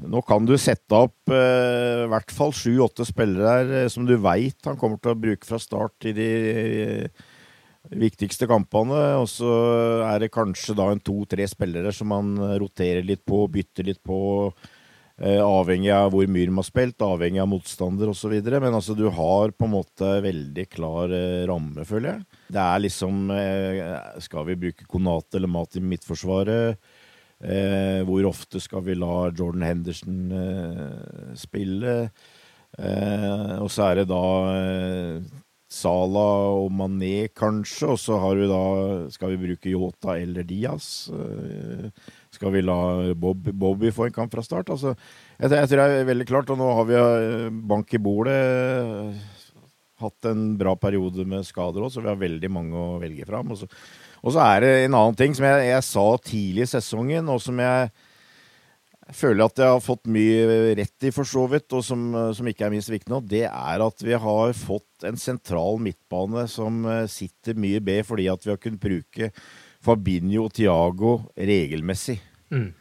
[0.04, 4.68] nå kan du sette opp eh, i hvert fall sju-åtte spillere eh, som du veit
[4.68, 6.30] han kommer til å bruke fra start i de
[7.96, 9.02] viktigste kampene.
[9.22, 9.52] Og så
[10.10, 14.20] er det kanskje da en to-tre spillere som han roterer litt på, bytter litt på.
[15.16, 18.34] Eh, avhengig av hvor de har spilt, avhengig av motstander osv.
[18.36, 22.42] Men altså, du har på en måte veldig klar eh, ramme, føler jeg.
[22.52, 23.80] Det er liksom eh,
[24.26, 26.82] Skal vi bruke Konate eller Mat i midtforsvaret?
[27.44, 31.96] Eh, hvor ofte skal vi la Jordan Henderson eh, spille?
[32.80, 34.24] Eh, og så er det da
[35.76, 37.90] Sala og Mané, kanskje.
[37.90, 38.62] Og så har vi da
[39.14, 41.10] Skal vi bruke Yota eller Diaz?
[41.10, 41.90] Eh,
[42.32, 44.70] skal vi la Bob, Bobby få en kamp fra start?
[44.70, 44.96] Altså,
[45.40, 46.52] jeg, jeg, tror det er veldig klart.
[46.54, 48.40] Og nå har vi eh, bank i bordet.
[50.04, 53.54] Hatt en bra periode med skader òg, så vi har veldig mange å velge fram.
[53.56, 53.70] Og så,
[54.26, 57.42] og så er det en annen ting som jeg, jeg sa tidlig i sesongen, og
[57.44, 57.90] som jeg
[59.14, 62.66] føler at jeg har fått mye rett i, for så vidt, og som, som, ikke
[62.66, 67.04] er minst viktig nå, det er at vi har fått en sentral midtbane som eh,
[67.12, 69.30] sitter mye B, fordi at vi har kunnet bruke
[69.86, 72.18] Fabinho og Tiago regelmessig.
[72.50, 72.72] Mm.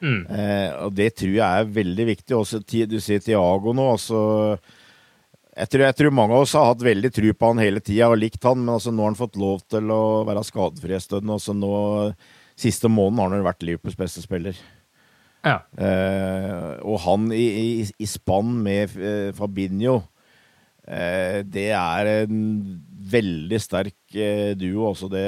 [0.00, 0.20] Mm.
[0.28, 2.36] Eh, og det tror jeg er veldig viktig.
[2.36, 4.20] Også, du ser Tiago nå, altså
[5.60, 8.08] jeg tror, jeg tror, mange av oss har hatt veldig tro på han hele tida
[8.08, 11.04] og likt han, men altså, nå har han fått lov til å være skadefri en
[11.04, 11.32] stund.
[11.36, 11.72] Altså, nå,
[12.60, 14.56] siste måneden har han vært Liverpools beste spiller.
[15.44, 15.58] Ja.
[15.76, 19.94] Eh, og han i, i, i spann med eh, Fabinho
[20.84, 22.42] eh, Det er en
[23.12, 24.90] veldig sterk eh, duo.
[24.90, 25.24] Også det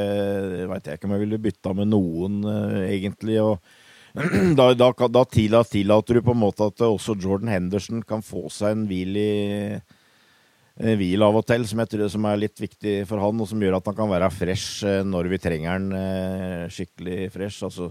[0.68, 3.40] veit jeg ikke om jeg ville bytta med noen, eh, egentlig.
[3.40, 3.59] Og
[4.59, 8.77] da, da, da tillater du på en måte at også Jordan Henderson kan få seg
[8.77, 9.33] en hvil i
[10.83, 13.61] hvil av og til, som, jeg tror, som er litt viktig for han, og som
[13.62, 17.62] gjør at han kan være fresh eh, når vi trenger han eh, skikkelig fresh.
[17.68, 17.90] Altså.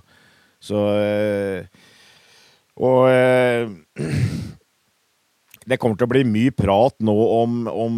[0.61, 1.63] Så eh,
[2.81, 3.07] Og
[5.71, 7.97] det kommer til å bli mye prat nå om, om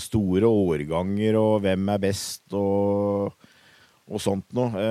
[0.00, 3.34] store årganger og hvem er best og,
[4.10, 4.86] og sånt noe.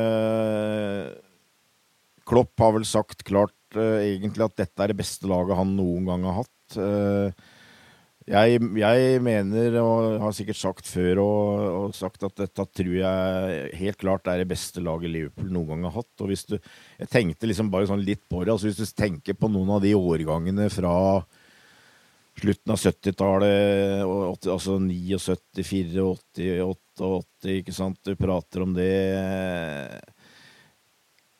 [2.30, 6.28] Klopp har vel sagt klart egentlig at dette er det beste laget han noen gang
[6.30, 6.78] har hatt.
[8.30, 13.72] Jeg, jeg, mener, og har sikkert sagt før, og, og, sagt at dette tror jeg
[13.80, 16.12] helt klart er det beste laget Liverpool noen gang har hatt.
[16.22, 16.60] Og hvis du,
[17.00, 18.54] Jeg tenkte liksom bare sånn litt på det.
[18.54, 20.94] altså Hvis du tenker på noen av de årgangene fra
[22.40, 24.06] slutten av 70-tallet,
[24.54, 25.18] altså 79,
[25.58, 28.00] 84, 88, ikke sant.
[28.06, 28.94] Du prater om det.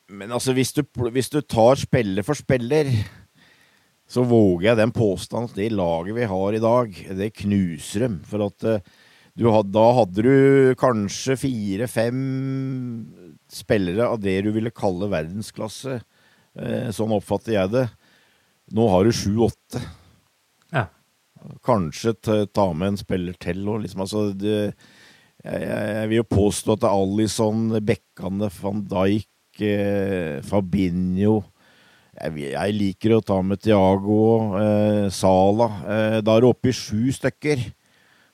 [0.10, 0.82] Men altså, hvis du,
[1.14, 2.90] hvis du tar spiller for spiller
[4.10, 8.18] så våger jeg den påstand at det laget vi har i dag, det knuser dem.
[8.26, 8.88] For at eh,
[9.38, 12.24] du, da hadde du kanskje fire-fem
[13.54, 16.00] spillere av det du ville kalle verdensklasse.
[16.58, 17.86] Eh, sånn oppfatter jeg det.
[18.74, 19.84] Nå har du sju-åtte.
[20.74, 20.88] Ja.
[21.66, 22.16] Kanskje
[22.50, 23.84] ta med en spiller til òg.
[23.86, 24.74] Liksom, altså, jeg,
[25.46, 31.44] jeg, vil jo påstå at Alison, Bekkane, van Dijk, eh, Fabinho
[32.20, 34.22] jeg, liker å ta med Tiago,
[34.60, 35.70] eh, Sala.
[35.86, 37.62] Eh, da er du oppe i sju stykker.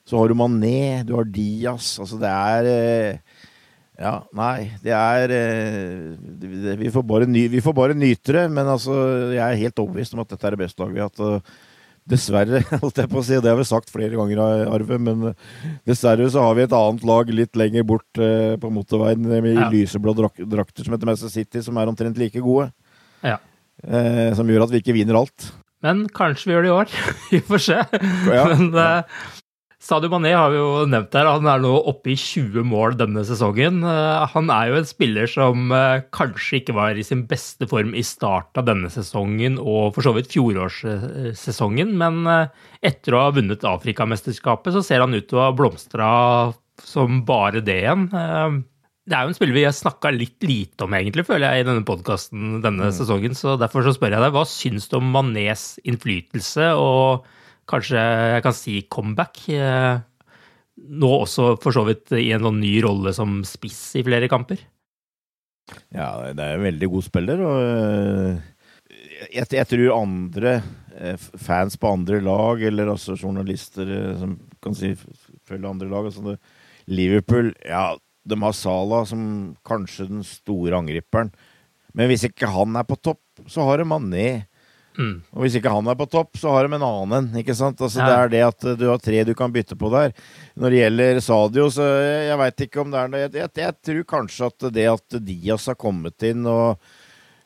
[0.06, 1.96] Så har du Mané, du har Diaz.
[2.02, 3.44] Altså, det er eh,
[3.96, 8.44] Ja, nei, det er eh, det, vi, får bare ny, vi får bare nyte det.
[8.54, 8.98] Men altså,
[9.34, 11.56] jeg er helt overbevist om at dette er det beste laget vi har hatt.
[12.06, 15.32] Dessverre, holdt jeg på å si, det har vi sagt flere ganger, Arve, men
[15.90, 19.72] dessverre så har vi et annet lag litt lenger bort eh, på motorveien med ja.
[19.74, 22.68] lyseblå drakter som heter Manchester City, som er omtrent like gode.
[23.26, 23.40] Ja.
[23.84, 25.52] Eh, som gjør at vi ikke vinner alt.
[25.86, 26.94] Men kanskje vi gjør det i år.
[27.34, 27.82] vi får se.
[28.32, 28.46] Ja.
[28.54, 29.18] Men eh,
[29.86, 31.28] Sadio Mané har vi jo nevnt her.
[31.30, 33.84] Han er nå oppe i 20 mål denne sesongen.
[33.86, 37.94] Eh, han er jo en spiller som eh, kanskje ikke var i sin beste form
[37.94, 43.36] i starten av denne sesongen og for så vidt fjorårssesongen, men eh, etter å ha
[43.36, 46.10] vunnet Afrikamesterskapet så ser han ut til å ha blomstra
[46.82, 48.10] som bare det igjen.
[49.06, 51.68] Det er jo en spiller vi har snakka litt lite om, egentlig, føler jeg, i
[51.68, 52.96] denne podkasten denne mm.
[52.98, 53.36] sesongen.
[53.38, 57.28] Så derfor så spør jeg deg, hva syns du om Manés innflytelse, og
[57.70, 59.44] kanskje jeg kan si comeback?
[59.54, 60.00] Eh,
[60.76, 64.66] nå også for så vidt i en sånn ny rolle som spiss i flere kamper?
[65.94, 68.42] Ja, det er en veldig god spiller, og eh,
[69.36, 70.56] jeg, jeg tror andre
[70.98, 74.34] eh, fans på andre lag, eller også journalister som
[74.66, 74.96] kan si
[75.46, 76.40] følge andre lag altså
[76.90, 77.94] Liverpool ja,
[78.26, 79.22] de har Sala som
[79.68, 81.32] kanskje den store angriperen.
[81.96, 84.28] Men hvis ikke han er på topp, så har de Mané.
[84.96, 85.16] Mm.
[85.36, 87.30] Og hvis ikke han er på topp, så har de en annen.
[87.40, 87.80] ikke sant?
[87.82, 88.08] Altså, ja.
[88.08, 90.16] Det er det at du har tre du kan bytte på der.
[90.56, 93.80] Når det gjelder Sadio, så jeg, veit ikke om det er noe jeg, jeg, jeg,
[93.90, 96.80] tror kanskje at det at Diaz har kommet inn og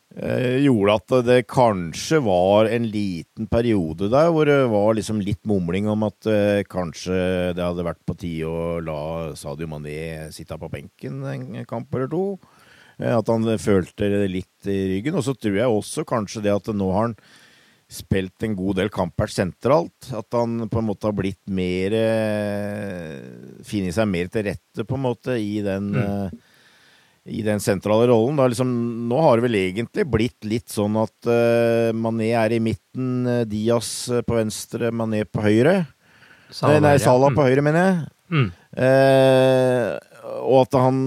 [0.10, 5.88] gjorde at det kanskje var en liten periode der hvor det var liksom litt mumling
[5.88, 10.72] om at uh, kanskje det hadde vært på tide å la Sadio Mané sitte på
[10.72, 12.24] benken en kamp eller to.
[12.98, 15.19] Uh, at han følte det litt i ryggen.
[15.19, 17.17] Og så tror jeg også kanskje det at nå har han
[17.89, 20.10] spilt en god del kamper sentralt.
[20.10, 21.93] At han på en måte har blitt mer
[23.65, 26.39] Funnet seg mer til rette, på en måte, i den mm
[27.30, 28.39] i den sentrale rollen.
[28.52, 28.70] Liksom,
[29.10, 33.44] nå har det vel egentlig blitt litt sånn at uh, Mané er i midten, uh,
[33.50, 35.84] Diaz eh, på venstre, Mané på høyre.
[36.50, 37.50] Salah, nei, Salah på mm.
[37.50, 38.00] høyre, mener jeg.
[38.30, 38.48] Mm.
[38.80, 39.92] Uh,
[40.46, 40.98] og at han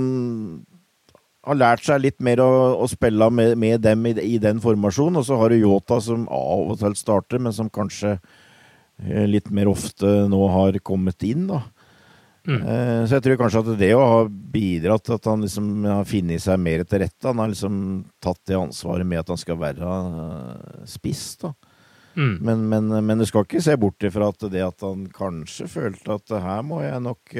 [1.42, 5.18] har lært seg litt mer å, å spille med, med dem i, i, den formasjonen.
[5.18, 8.16] Og så har du Yota som av og til starter, men som kanskje
[9.26, 11.64] litt mer ofte nå har kommet inn, da.
[12.48, 12.62] Mm.
[12.62, 16.09] Uh, så jeg tror kanskje at det å ha bidratt til at han liksom har
[16.09, 17.76] funnet seg mer til rette Han har liksom
[18.18, 21.52] tatt det ansvaret med at han skal være uh, spiss, da.
[22.12, 22.35] Mm.
[22.44, 26.18] Men, men, men, du skal ikke se bort ifra at det at han kanskje følte
[26.18, 27.33] at her må jeg nok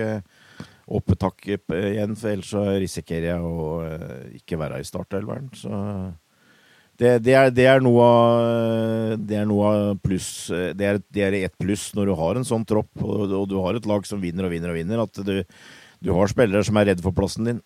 [0.93, 3.67] opp et hakk igjen, for ellers så risikerer jeg å
[4.39, 5.51] ikke være i startelveren.
[5.57, 5.77] Så
[7.01, 11.25] det, det, er, det, er, noe av, det er noe av pluss Det er, det
[11.25, 14.05] er et pluss når du har en sånn tropp, og, og, du har et lag
[14.07, 15.41] som vinner og vinner og vinner, at du,
[16.05, 17.63] du har spillere som er redd for plassen din.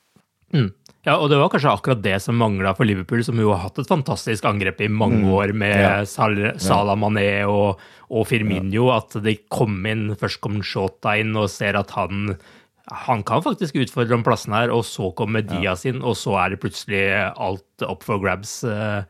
[0.55, 0.71] Mm.
[1.07, 3.79] Ja, og det var kanskje akkurat det som mangla for Liverpool, som jo har hatt
[3.79, 5.33] et fantastisk angrep i mange mm.
[5.39, 5.93] år med ja.
[6.09, 8.89] Sal Salah Mané og, og Firmino.
[8.89, 8.99] Ja.
[8.99, 12.33] At de kom inn, først kom Shota inn og ser at han
[12.87, 16.53] han kan faktisk utfordre om plassen her, og så kommer Diaz inn, og så er
[16.53, 17.03] det plutselig
[17.35, 19.03] alt up for grabs, eh,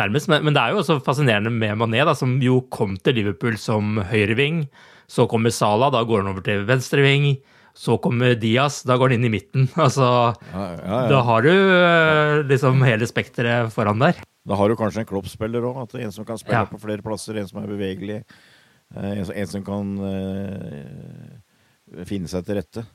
[0.00, 0.30] nærmest.
[0.32, 3.58] Men, men, det er jo også fascinerende med Mané, da, som jo kom til Liverpool
[3.60, 4.64] som høyreving.
[5.08, 7.34] Så kommer Salah, da går han over til venstreving.
[7.78, 9.68] Så kommer Diaz, da går han inn i midten.
[9.84, 10.08] Altså,
[10.48, 11.04] ja, ja, ja.
[11.12, 14.24] Da har du eh, liksom hele spekteret foran der.
[14.48, 15.84] Da har du kanskje en kloppspiller òg.
[16.00, 18.22] En som kan spille på flere plasser, en som er bevegelig.
[18.96, 22.88] Eh, en som, en som kan uh, finne seg til rette.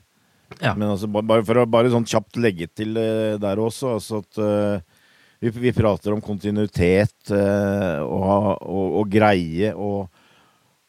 [0.60, 0.74] Ja.
[0.76, 4.40] Men altså, bare for å bare sånn kjapt legge til uh, der også, altså at
[4.40, 5.00] uh,
[5.42, 10.06] vi, vi, prater om kontinuitet uh, og, og, og, greie og,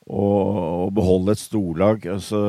[0.05, 2.05] og, beholde et storlag.
[2.13, 2.39] Altså,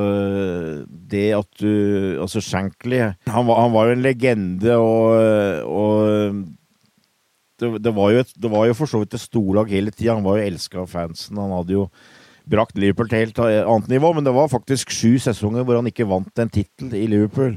[0.87, 1.73] det at du
[2.21, 6.45] Altså, Shankly han, han, var jo en legende, og,
[7.57, 10.19] det, det, var jo et, det var jo for så vidt et storlag hele tida.
[10.19, 11.41] Han var jo elska av fansen.
[11.41, 11.89] Han hadde jo
[12.51, 16.09] brakt Liverpool til helt annet nivå, men det var faktisk sju sesonger hvor han ikke
[16.09, 17.57] vant en tittel i Liverpool.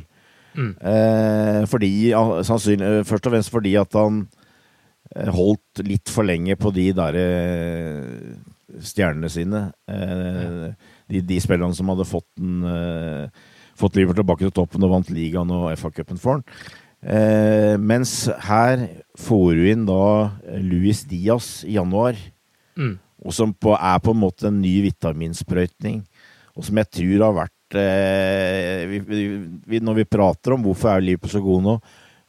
[0.57, 0.73] Mm.
[0.81, 1.91] Eh, fordi,
[2.47, 4.23] sannsynlig, først og fremst fordi at han
[5.15, 9.67] eh, holdt litt for lenge på de der eh, stjernene sine.
[9.91, 10.67] Eh,
[11.09, 15.13] de, de, spillerne som hadde fått, den, eh, fått Liverpool tilbake til toppen og vant
[15.13, 16.47] ligaen og FA-cupen for han.
[16.99, 18.89] Eh, mens her
[19.21, 20.01] får du inn da
[20.59, 22.17] Luis Diaz i januar.
[22.79, 26.03] Mm og som på, er på en måte en ny vitaminsprøytning,
[26.55, 28.99] og som jeg tror har vært eh, vi,
[29.69, 31.75] vi, Når vi prater om hvorfor er Liverpool så god nå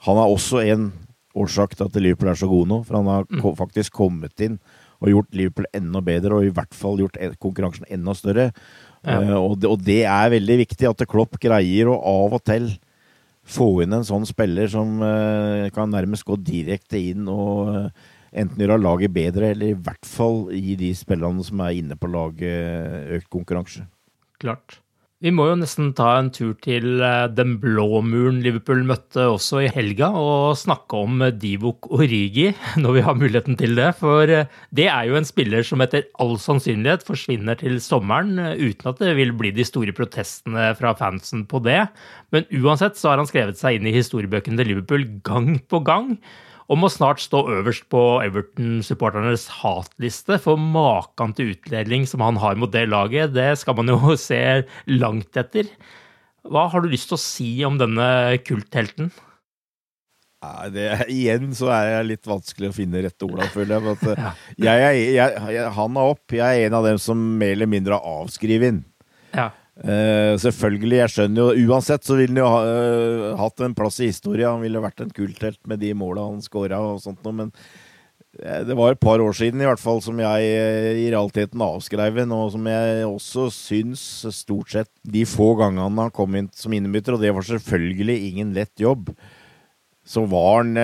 [0.07, 0.85] Han er også en
[1.41, 3.43] årsak til at Liverpool er så god nå, for han har mm.
[3.59, 4.59] faktisk kommet inn
[5.01, 8.51] og gjort Liverpool enda bedre, og i hvert fall gjort konkurransen enda større.
[9.01, 9.17] Ja.
[9.23, 12.69] Uh, og, det, og, det, er veldig viktig at Klopp greier å av og til
[13.51, 18.63] få inn en sånn spiller som uh, kan nærmest gå direkte inn og uh, enten
[18.63, 23.11] gjøre laget bedre, eller i hvert fall gi de spillerne som er inne på laget,
[23.19, 23.87] økt konkurranse.
[24.41, 24.81] Klart.
[25.21, 29.59] Vi må jo nesten ta en tur til eh, den blå muren Liverpool møtte også
[29.67, 32.47] i helga, og snakke om Divok Origi
[32.81, 33.91] når vi har muligheten til det.
[33.99, 38.65] For eh, det er jo en spiller som etter all sannsynlighet forsvinner til sommeren, eh,
[38.71, 41.83] uten at det vil bli de store protestene fra fansen på det.
[42.33, 46.15] Men uansett så har han skrevet seg inn i historiebøkene til Liverpool gang på gang
[46.71, 50.39] og må snart stå øverst på Everton-supporternes hatliste.
[50.39, 54.63] For maken til utdeling som han har mot det laget, det skal man jo se
[54.87, 55.67] langt etter.
[56.47, 58.07] Hva har du lyst til å si om denne
[58.47, 59.11] kulthelten?
[60.73, 64.15] Det, igjen så er jeg litt vanskelig å finne rette orda, føler jeg.
[64.61, 64.73] Ja.
[64.81, 66.33] jeg, jeg, jeg, han er opp.
[66.33, 68.81] Jeg er en av dem som mer eller mindre har avskrevet inn.
[69.35, 69.51] Ja.
[69.81, 73.97] Uh, selvfølgelig, jeg skjønner jo Uansett så ville han jo ha, uh, hatt en plass
[74.03, 74.51] i historia.
[74.53, 78.61] Han ville vært en kulthelt med de måla han scora og sånt noe, men uh,
[78.69, 80.51] det var et par år siden i hvert fall som jeg
[81.01, 84.05] i realiteten avskrev ham, og som jeg også syns
[84.37, 88.53] stort sett de få gangene han kom inn som innbytter, og det var selvfølgelig ingen
[88.59, 89.15] lett jobb,
[90.05, 90.77] så var han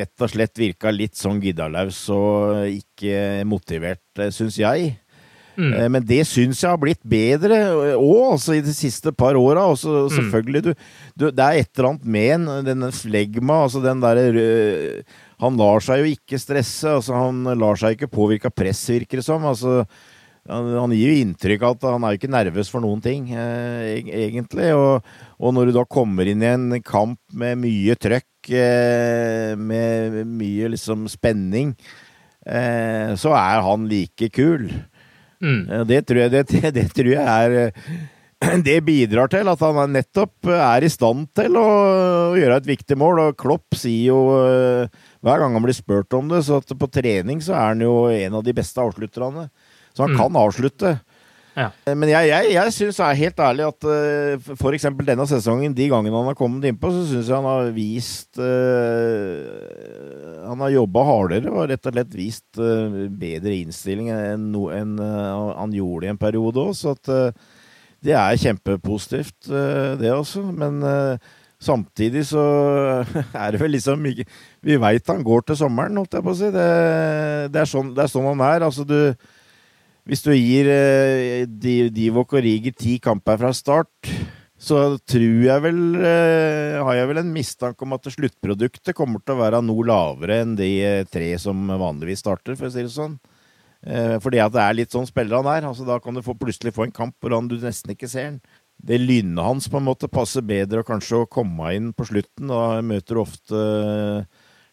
[0.00, 4.94] rett og slett virka litt sånn giddalaus og ikke motivert, syns jeg.
[5.60, 5.72] Mm.
[5.76, 7.58] Eh, men det syns jeg har blitt bedre
[7.96, 9.66] òg, altså i de siste par åra.
[9.68, 9.78] og
[10.14, 10.72] Selvfølgelig, du,
[11.14, 14.46] du, Det er et eller annet med denne flegma, altså den derre
[15.44, 19.20] Han lar seg jo ikke stresse, altså han lar seg ikke påvirke av press, virker
[19.20, 19.44] det som.
[19.44, 19.84] altså
[20.48, 24.00] han, gir jo inntrykk av at han er jo ikke nervøs for noen ting, eh,
[24.24, 24.70] egentlig.
[24.74, 25.06] Og,
[25.38, 30.72] og, når du da kommer inn i en kamp med mye trøkk, eh, med mye
[30.74, 31.74] liksom spenning,
[32.46, 34.66] eh, så er han like kul.
[35.40, 35.60] Mm.
[35.88, 37.84] Det, tror jeg, det, det, tror jeg er eh,
[38.66, 41.66] Det bidrar til at han nettopp er i stand til å
[42.36, 43.24] gjøre et viktig mål.
[43.26, 46.88] Og Klopp sier jo eh, hver gang han blir spurt om det, så at på
[46.92, 49.48] trening så er han jo en av de beste avslutterne.
[49.92, 50.20] Så han mm.
[50.22, 50.94] kan avslutte.
[51.56, 51.70] Ja.
[51.84, 54.86] Eh, men jeg, jeg, jeg syns helt ærlig at uh, f.eks.
[55.06, 59.40] denne sesongen, de gangene han har kommet innpå, så syns jeg han har vist uh,
[60.46, 64.96] Han har jobba hardere og rett og slett vist uh, bedre innstilling enn no, en,
[65.02, 66.72] uh, han gjorde i en periode òg.
[66.78, 67.34] Så at,
[68.00, 69.50] det er kjempepositivt,
[70.00, 70.40] det også.
[70.56, 70.80] Men
[71.60, 72.40] samtidig så
[73.42, 76.48] er det vel liksom Vi veit han går til sommeren, holdt jeg på å si.
[76.54, 76.70] Det,
[77.52, 78.64] det, er, sånn, det er sånn han er.
[78.70, 79.12] Altså, du
[80.08, 84.10] hvis du gir eh, Divok og Riger ti kamper fra start,
[84.60, 84.76] så
[85.08, 89.40] tror jeg vel eh, Har jeg vel en mistanke om at sluttproduktet kommer til å
[89.40, 93.16] være noe lavere enn de eh, tre som vanligvis starter, for å si det sånn.
[93.80, 95.68] Eh, fordi at det er litt sånn spiller han er.
[95.70, 98.42] Altså, da kan du få, plutselig få en kamp hvor du nesten ikke ser den.
[98.80, 102.48] Det lynnet hans på en måte passer bedre og kanskje å komme inn på slutten.
[102.52, 103.64] Da møter du ofte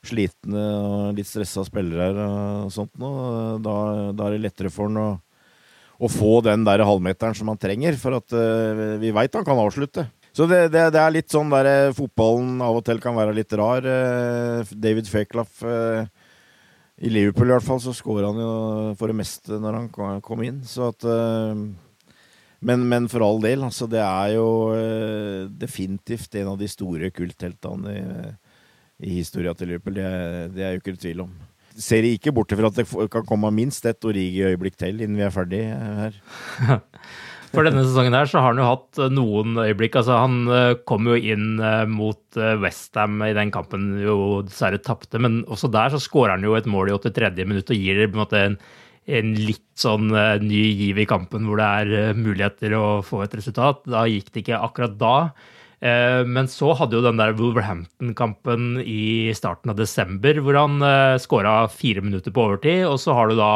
[0.05, 3.55] slitne og litt stressa spillere og sånt noe.
[3.63, 3.77] Da,
[4.11, 5.09] da, er det lettere for han å
[5.97, 9.57] å få den der halvmeteren som han trenger, for at uh, vi veit han kan
[9.57, 10.03] avslutte.
[10.37, 13.33] Så det, det, det, er litt sånn der eh, fotballen av og til kan være
[13.33, 13.81] litt rar.
[13.81, 16.03] Eh, David eh,
[17.01, 18.51] i Liverpool i hvert fall, så skåra han jo
[18.99, 20.59] for det meste når han kom inn.
[20.61, 23.89] Så at men, men, for all del, altså.
[23.89, 28.05] Det er jo definitivt en av de store kultheltene i,
[29.03, 29.97] i historia til Liverpool.
[29.99, 30.09] Det,
[30.55, 31.31] det er jo ikke tvil om.
[31.77, 35.33] Ser ikke bort fra at det kan komme minst ett Origi-øyeblikk til innen vi er
[35.33, 36.21] ferdig her.
[37.53, 39.95] For denne sesongen her så har han jo hatt eh, noen øyeblikk.
[39.99, 45.21] altså Han eh, kom jo inn eh, mot Westham i den kampen jo dessverre tapte,
[45.23, 47.47] men også der så skårer han jo et mål i 83.
[47.47, 48.57] minutt og gir på en måte en,
[49.07, 50.09] en litt sånn
[50.43, 53.85] ny giv i kampen hvor det er muligheter å få et resultat.
[53.87, 55.15] Da gikk det ikke akkurat da.
[55.79, 60.81] Men så hadde jo den der Wolverhampton-kampen i starten av desember, hvor han
[61.21, 62.81] skåra fire minutter på overtid.
[62.89, 63.51] Og så har du da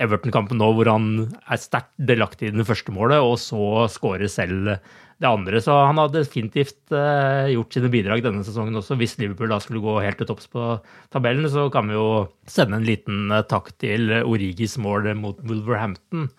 [0.00, 1.06] Everton-kampen nå hvor han
[1.44, 4.72] er sterkt delaktig i det første målet, og så skårer selv
[5.20, 5.60] det andre.
[5.60, 8.96] Så han har definitivt uh, gjort sine bidrag denne sesongen også.
[9.00, 10.70] Hvis Liverpool da skulle gå helt til topps på
[11.12, 12.08] tabellen, så kan vi jo
[12.48, 16.30] sende en liten takk til Origis mål mot Wolverhampton,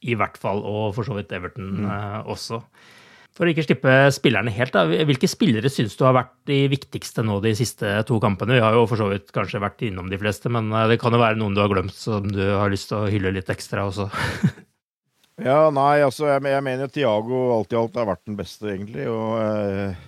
[0.00, 1.90] i hvert fall, og for så vidt Everton mm.
[2.32, 2.62] også.
[3.36, 4.82] For å ikke slippe spillerne helt, da.
[5.06, 8.56] hvilke spillere syns du har vært de viktigste nå de siste to kampene?
[8.58, 11.14] Vi har jo for så vidt kanskje vært innom de fleste, men eh, det kan
[11.14, 13.86] jo være noen du har glemt som du har lyst til å hylle litt ekstra
[13.86, 14.10] også.
[15.48, 18.66] ja, nei, altså jeg, jeg mener jo Tiago alt i alt har vært den beste,
[18.74, 19.06] egentlig.
[19.14, 20.06] Og eh,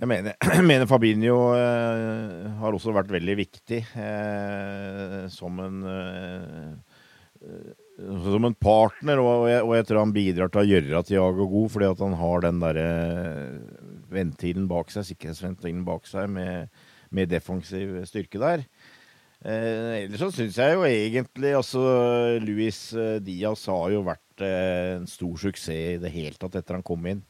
[0.00, 0.34] jeg mener,
[0.70, 6.72] mener Fabinho eh, har også vært veldig viktig eh, som en eh,
[7.94, 11.70] som en partner, og jeg, og jeg, tror han bidrar til å gjøre Tiago god,
[11.70, 12.88] fordi at han har den derre
[14.14, 16.74] ventilen bak seg, sikkerhetsventilen bak seg, med,
[17.14, 18.66] med defensiv styrke der.
[19.44, 21.80] Eh, ellers så syns jeg jo egentlig altså
[22.40, 26.78] Luis eh, Diaz har jo vært eh, en stor suksess i det hele tatt etter
[26.78, 27.20] han kom inn.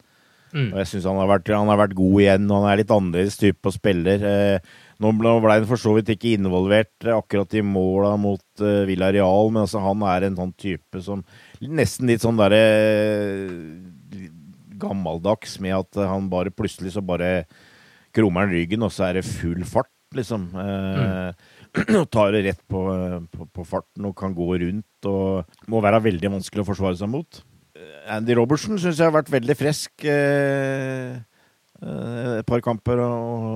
[0.55, 0.69] Mm.
[0.69, 3.73] Og jeg syns han, han, har vært god igjen, og han er litt annerledes type
[3.75, 4.23] spiller.
[4.29, 9.51] Eh, nå ble han for så vidt ikke involvert akkurat i måla mot uh, Villarreal,
[9.51, 11.25] men altså, han er en sånn type som
[11.65, 12.61] Nesten litt sånn derre
[14.79, 17.45] gammeldags med at han bare plutselig så bare
[18.15, 20.49] krummer han ryggen, og så er det full fart, liksom.
[20.55, 21.95] Uh, mm.
[22.01, 22.83] og tar det rett på,
[23.31, 27.11] på, på, farten og kan gå rundt og må være veldig vanskelig å forsvare seg
[27.11, 27.41] mot.
[28.11, 30.05] Andy Robertson syns jeg har vært veldig frisk.
[30.05, 31.19] Uh,
[31.81, 33.49] et par kamper og,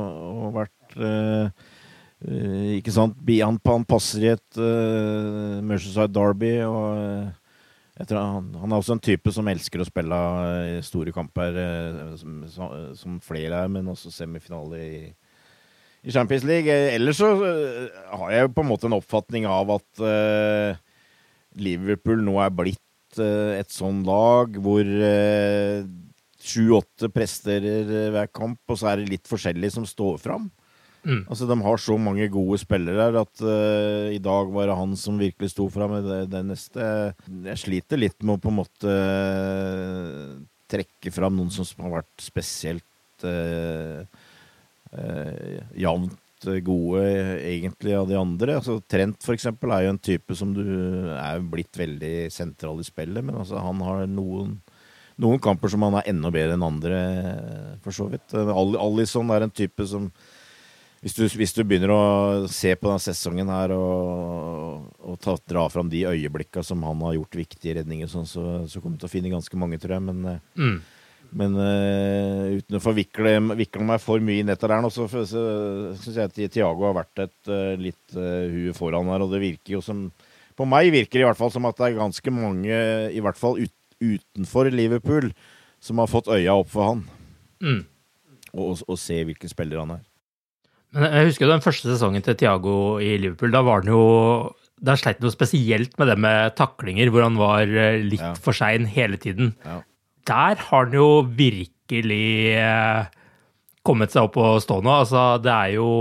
[0.43, 1.49] og vært Uh,
[2.75, 3.15] ikke sant?
[3.23, 6.57] Han, han, passer i et uh, Merceside Derby.
[6.67, 7.31] og
[7.99, 10.19] han, han, er også en type som elsker å spille
[10.87, 11.55] store kamper,
[12.19, 12.43] som,
[12.95, 14.99] som, flere er, men også semifinale i,
[16.03, 16.71] i, Champions League.
[16.71, 20.79] Ellers så har jeg på en måte en oppfatning av at uh,
[21.59, 22.85] Liverpool nå er blitt
[23.19, 24.85] et sånn lag hvor
[26.39, 30.51] sju-åtte uh, presterer hver kamp, og så er det litt forskjellig som står fram.
[31.03, 31.23] Mm.
[31.29, 34.95] Altså, De har så mange gode spillere her at uh, i dag var det han
[34.99, 35.95] som virkelig sto fram.
[36.05, 36.87] Det, det neste
[37.45, 40.39] Jeg sliter litt med å på en måte uh,
[40.69, 44.03] trekke fram noen som har vært spesielt uh,
[45.77, 46.17] jevnt
[46.63, 47.01] gode,
[47.43, 48.55] egentlig, av de andre.
[48.57, 50.63] Altså, Trent, for eksempel, er jo en type som du
[51.11, 54.55] er blitt veldig sentral i spillet, men altså, han har noen
[55.19, 56.99] noen kamper som han er enda bedre enn andre,
[57.83, 58.31] for så vidt.
[58.31, 60.07] Alison er en type som
[60.99, 62.03] hvis du, hvis du, begynner å
[62.51, 67.15] se på denne sesongen her og, og ta, dra fram de øyeblikka som han har
[67.15, 70.05] gjort viktige redninger, sånn, så, så, kommer du til å finne ganske mange, tror jeg.
[70.09, 71.29] Men, eh, mm.
[71.39, 75.45] men uh, uten å forvikle vikle meg for mye inn etter der nå, så, så
[76.01, 79.23] syns jeg at Tiago har vært et uh, litt uh, hue foran her.
[79.23, 80.09] Og det virker jo som
[80.59, 82.83] På meg virker det i hvert fall som at det er ganske mange,
[83.15, 85.31] i hvert fall ut, utenfor Liverpool,
[85.79, 87.07] som har fått øya opp for han.
[87.63, 87.81] Mm.
[88.51, 90.08] Og, og, og se hvilken spiller han er.
[90.95, 93.51] Men jeg husker den første sesongen til Tiago i Liverpool.
[93.53, 94.03] Da var han jo
[94.79, 98.33] da sleit han jo spesielt med det med taklinger, hvor han var eh, litt ja.
[98.39, 99.53] for sein hele tiden.
[99.65, 99.81] Ja.
[100.29, 103.09] Der har han jo virkelig eh,
[103.85, 104.93] kommet seg opp og stå nå.
[105.03, 105.91] Altså, det er jo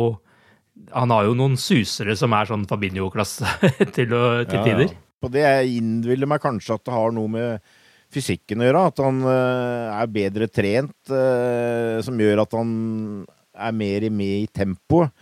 [0.94, 3.48] Han har jo noen susere som er sånn Fabinho-klasse
[3.96, 4.86] til, til tider.
[4.86, 7.74] Ja, På det jeg innbiller meg kanskje at det har noe med
[8.14, 8.84] fysikken å gjøre.
[8.92, 10.94] At han uh, er bedre trent,
[12.06, 12.70] som gjør at han
[13.58, 15.12] er mer med i tempoet.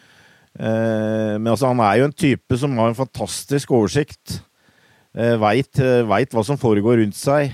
[0.56, 4.38] Eh, men altså, han er jo en type som har en fantastisk oversikt.
[5.16, 7.52] Eh, Veit eh, hva som foregår rundt seg,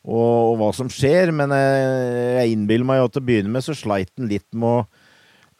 [0.00, 1.32] og, hva som skjer.
[1.36, 4.86] Men jeg innbiller meg at til å begynne med så sleit han litt med å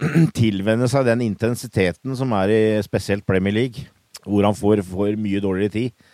[0.41, 3.89] tilvenne seg den intensiteten som er i spesielt Premier League,
[4.25, 6.10] hvor han får, får mye dårligere tid.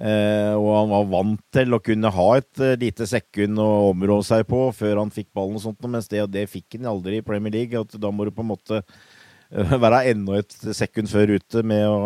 [0.00, 4.20] Eh, og han var vant til å kunne ha et eh, lite sekund å områ
[4.24, 7.24] seg på før han fikk ballen og sånt, mens det, det fikk han aldri i
[7.26, 7.76] Premier League.
[7.84, 11.84] At da må du på en måte eh, være enda et sekund før ute med
[11.84, 12.00] å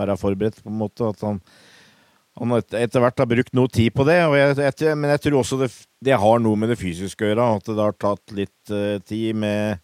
[0.00, 1.12] være forberedt, på en måte.
[1.14, 1.38] At han,
[2.42, 4.18] han et- etter hvert har brukt noe tid på det.
[4.18, 5.70] Jeg, etter, men jeg tror også det,
[6.02, 7.50] det har noe med det fysiske å gjøre.
[7.60, 8.74] At det har tatt litt
[9.06, 9.78] tid med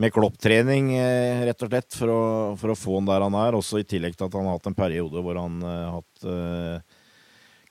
[0.00, 2.20] med klopptrening, eh, rett og slett, for å,
[2.60, 3.56] for å få han der han er.
[3.58, 7.00] Også i tillegg til at han har hatt en periode hvor han har hatt uh,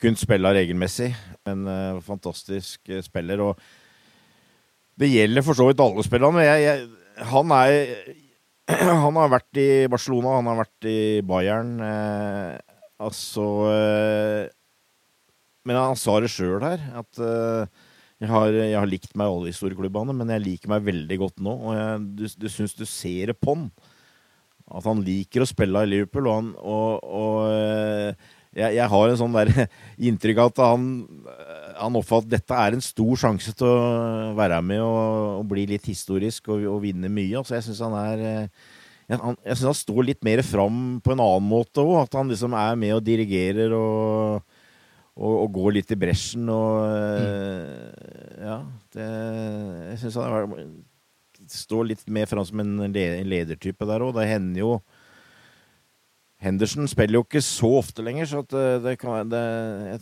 [0.04, 1.12] kunnet spille regelmessig.
[1.50, 3.44] En uh, fantastisk eh, spiller.
[3.44, 6.46] Og det gjelder for så vidt alle spillerne.
[6.46, 7.80] Jeg, jeg, han er
[9.04, 11.74] Han har vært i Barcelona, han har vært i Bayern.
[11.84, 12.56] Uh,
[13.04, 14.52] altså eh,
[15.68, 17.83] Men han sa det sjøl her, at eh,
[18.24, 20.86] jeg har, jeg har likt meg i alle de store klubbene, men jeg liker meg
[20.86, 21.56] veldig godt nå.
[21.58, 23.66] Og jeg, du, du syns du ser det på han.
[24.72, 26.30] At han liker å spille i Liverpool.
[26.32, 29.52] Og, han, og, og eh, jeg, jeg har en sånn der
[30.08, 30.88] inntrykk av at han,
[31.82, 35.68] han oppfatter at dette er en stor sjanse til å være med og, og bli
[35.74, 37.42] litt historisk og, og vinne mye.
[37.42, 38.72] Altså, jeg syns han er eh,
[39.12, 42.06] jeg, jeg synes han står litt mer fram på en annen måte òg.
[42.06, 44.53] At han liksom er med og dirigerer og
[45.14, 46.80] og, og går litt i bresjen og
[47.22, 48.02] mm.
[48.44, 48.58] Ja,
[48.96, 49.06] det,
[49.92, 50.66] jeg syns han
[51.54, 54.16] står litt mer fram som en ledertype der òg.
[54.18, 54.74] Det hender jo
[56.44, 59.42] Henderson spiller jo ikke så ofte lenger, så eh, det kan, det,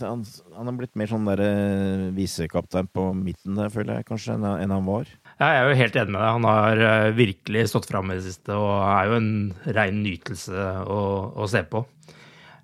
[0.02, 0.24] han,
[0.56, 4.48] han er blitt mer sånn der eh, visekaptein på midten der, føler jeg kanskje, enn,
[4.64, 5.10] enn han var.
[5.36, 6.38] Ja, jeg er jo helt enig med deg.
[6.40, 9.32] Han har eh, virkelig stått fram i det siste og er jo en
[9.78, 11.02] rein nytelse å,
[11.38, 11.84] å se på.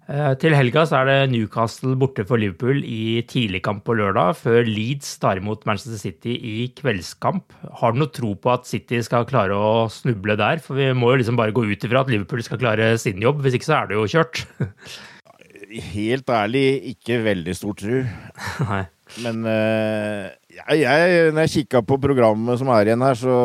[0.08, 4.64] Eh, Til helga så er det Newcastle borte for Liverpool i tidligkamp på lørdag, før
[4.68, 7.52] Leeds tar imot Manchester City i kveldskamp.
[7.82, 10.64] Har du noe tro på at City skal klare å snuble der?
[10.64, 13.44] For vi må jo liksom bare gå ut ifra at Liverpool skal klare sin jobb,
[13.44, 14.46] hvis ikke så er det jo kjørt.
[15.98, 17.98] Helt ærlig, ikke veldig stor tru.
[18.72, 18.86] Nei.
[19.24, 23.36] Men eh, jeg, jeg, når jeg kikka på programmet som er igjen her, så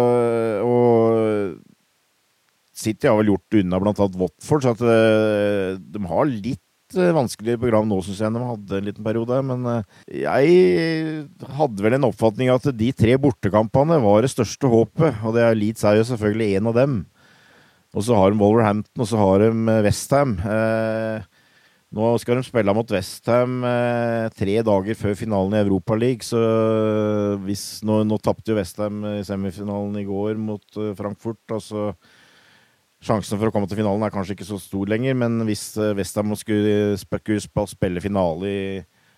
[0.67, 1.59] Og
[2.83, 6.61] City har vel gjort unna annet Watford, så at eh, de har litt
[6.93, 9.39] vanskelig vanskeligere program nå, syns jeg, de hadde en liten periode.
[9.49, 11.27] Men eh, jeg
[11.57, 15.23] hadde vel en oppfatning av at de tre bortekampene var det største håpet.
[15.25, 16.99] Og det er Leeds er jo selvfølgelig en av dem.
[17.93, 20.39] Og så har de Wolverhampton, og så har de Westham.
[20.41, 21.25] Eh,
[21.93, 26.25] nå skal de spille mot Westham eh, tre dager før finalen i Europa League.
[26.25, 26.41] Så
[27.45, 31.43] hvis Nå, nå tapte jo Westham i semifinalen i går mot eh, Frankfurt.
[31.53, 31.93] Altså
[33.03, 35.95] Sjansen for å komme til finalen er kanskje ikke så stor lenger, men hvis eh,
[35.99, 38.61] Westham skulle, sp- spille finale i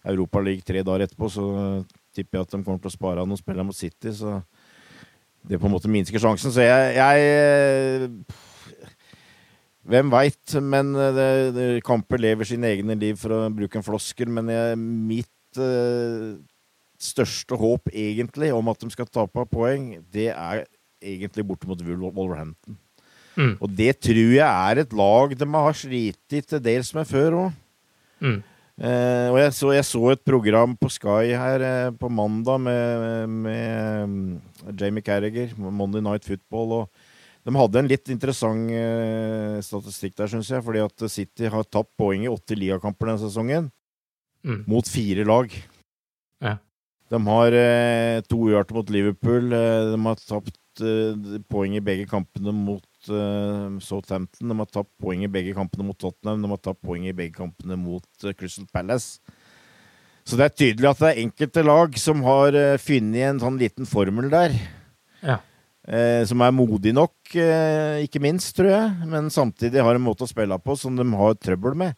[0.09, 1.45] Europa League tre dager etterpå, så
[2.16, 4.12] tipper jeg at de kommer til å spare av noen spillere mot City.
[4.16, 4.39] Så
[5.45, 6.53] det på en måte minsker sjansen.
[6.55, 8.24] Så jeg, jeg
[9.85, 13.85] hvem veit, men eh, det, det, kamper lever sine egne liv, for å bruke en
[13.85, 14.32] floskel.
[14.32, 16.41] Men jeg, mitt eh,
[17.05, 20.64] største håp, egentlig, om at de skal tape poeng, det er
[21.05, 22.80] egentlig borte mot Wolverhampton.
[23.35, 23.55] Mm.
[23.59, 27.62] Og det tror jeg er et lag de har slitt til dels med før òg.
[28.24, 28.37] Mm.
[28.74, 33.35] Eh, og jeg så, jeg så et program på Sky her eh, på mandag med,
[33.47, 36.80] med Jamie Carragher, Monday Night Football.
[36.80, 37.11] og
[37.45, 40.64] de hadde en litt interessant eh, statistikk der, syns jeg.
[40.64, 43.68] Fordi at City har tapt poeng i åtte ligakamper denne sesongen.
[44.45, 44.62] Mm.
[44.68, 45.53] Mot fire lag.
[46.45, 46.57] Ja.
[47.12, 49.53] De har eh, to uavgjorte mot Liverpool.
[49.53, 54.51] Eh, de har tapt eh, poeng i begge kampene mot eh, Southampton.
[54.51, 56.43] De har tapt poeng i begge kampene mot Tottenham.
[56.43, 59.21] De har tapt poeng i begge kampene mot uh, Crystal Palace.
[60.25, 63.59] Så det er tydelig at det er enkelte lag som har uh, funnet en sånn
[63.61, 64.57] liten formel der.
[65.25, 65.41] Ja.
[66.25, 67.13] Som er modig nok,
[68.01, 69.09] ikke minst, tror jeg.
[69.11, 71.93] Men samtidig har en måte å spille på som de har trøbbel med.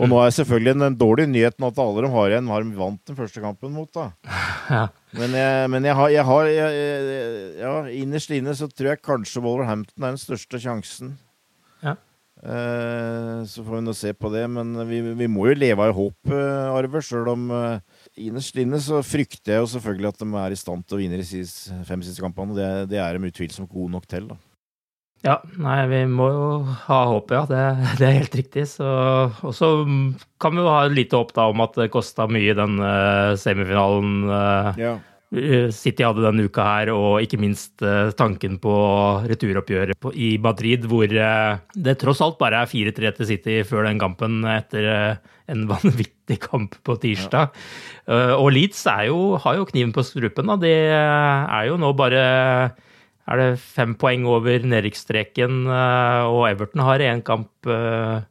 [0.00, 3.00] Og nå er selvfølgelig den dårlige nyheten at alle de har igjen, har de vant
[3.10, 3.90] den første kampen mot.
[3.94, 4.10] da.
[4.70, 4.84] Ja.
[5.18, 6.82] Men jeg, men jeg har, jeg har jeg,
[7.58, 11.16] Ja, innerst inne så tror jeg kanskje Wolverhampton er den største sjansen.
[11.82, 11.96] Ja.
[12.40, 14.44] Eh, så får vi nå se på det.
[14.52, 17.02] Men vi, vi må jo leve av håp, eh, Arve.
[17.04, 20.86] Sjøl om eh, innerst inne så frykter jeg jo selvfølgelig at de er i stand
[20.86, 21.42] til å vinne de
[21.88, 22.56] fem siste kampene.
[22.56, 24.30] Det, det er de utvilsomt gode nok til.
[24.30, 24.38] da.
[25.20, 26.44] Ja, nei, vi må jo
[26.86, 27.42] ha håp, ja.
[27.48, 27.60] Det,
[28.00, 28.64] det er helt riktig.
[28.70, 28.88] Så,
[29.44, 29.68] og så
[30.40, 34.18] kan vi jo ha lite håp da om at det kosta mye den eh, semifinalen
[34.32, 34.96] eh, Ja.
[35.30, 38.72] City hadde denne uka her, og ikke minst eh, tanken på
[39.30, 43.86] returoppgjøret på, i Madrid, hvor eh, det tross alt bare er 4-3 til City før
[43.86, 47.54] den kampen etter eh, en vanvittig kamp på tirsdag.
[48.10, 50.50] Eh, og Leeds jo, har jo kniven på strupen.
[50.50, 50.58] Da.
[50.64, 52.24] De er jo nå bare
[53.30, 58.26] er det fem poeng over nedrykksstreken, eh, og Everton har én kamp eh,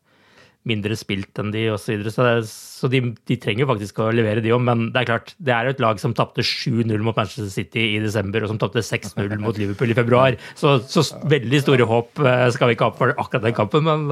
[0.69, 2.03] mindre spilt enn de osv.
[2.09, 4.61] Så, så, så de, de trenger faktisk å levere, de òg.
[4.67, 8.03] Men det er klart, det er et lag som tapte 7-0 mot Manchester City i
[8.03, 10.39] desember, og som tapte 6-0 mot Liverpool i februar.
[10.59, 14.07] Så, så veldig store håp eh, skal vi ikke ha for akkurat den kampen, men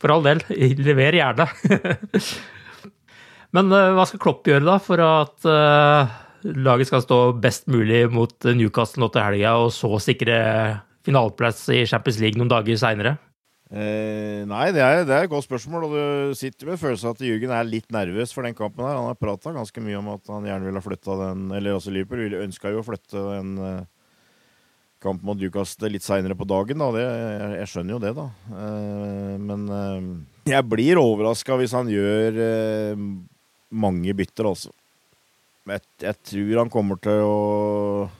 [0.00, 1.48] for all del, lever gjerne.
[3.50, 5.46] Men hva skal Klopp gjøre da, for at
[6.44, 10.36] laget skal stå best mulig mot Newcastle nå til helga, og så sikre
[11.06, 13.16] finaleplass i Champions League noen dager seinere?
[13.70, 15.86] Eh, nei, det er, det er et godt spørsmål.
[15.86, 18.82] Og du sitter med følelsen at Jürgen er litt nervøs for den kampen.
[18.84, 18.98] her.
[18.98, 21.94] Han har prata ganske mye om at han gjerne ville ha flytta den Eller altså
[21.94, 23.88] Liverpool ønska jo å flytte en eh,
[25.00, 26.82] kamp mot Newcastle litt seinere på dagen.
[26.82, 26.90] Da.
[26.96, 28.26] Det, jeg, jeg skjønner jo det, da.
[28.64, 30.10] Eh, men eh,
[30.56, 33.08] jeg blir overraska hvis han gjør eh,
[33.70, 34.74] mange bytter, altså.
[35.70, 38.10] Jeg, jeg tror han kommer til å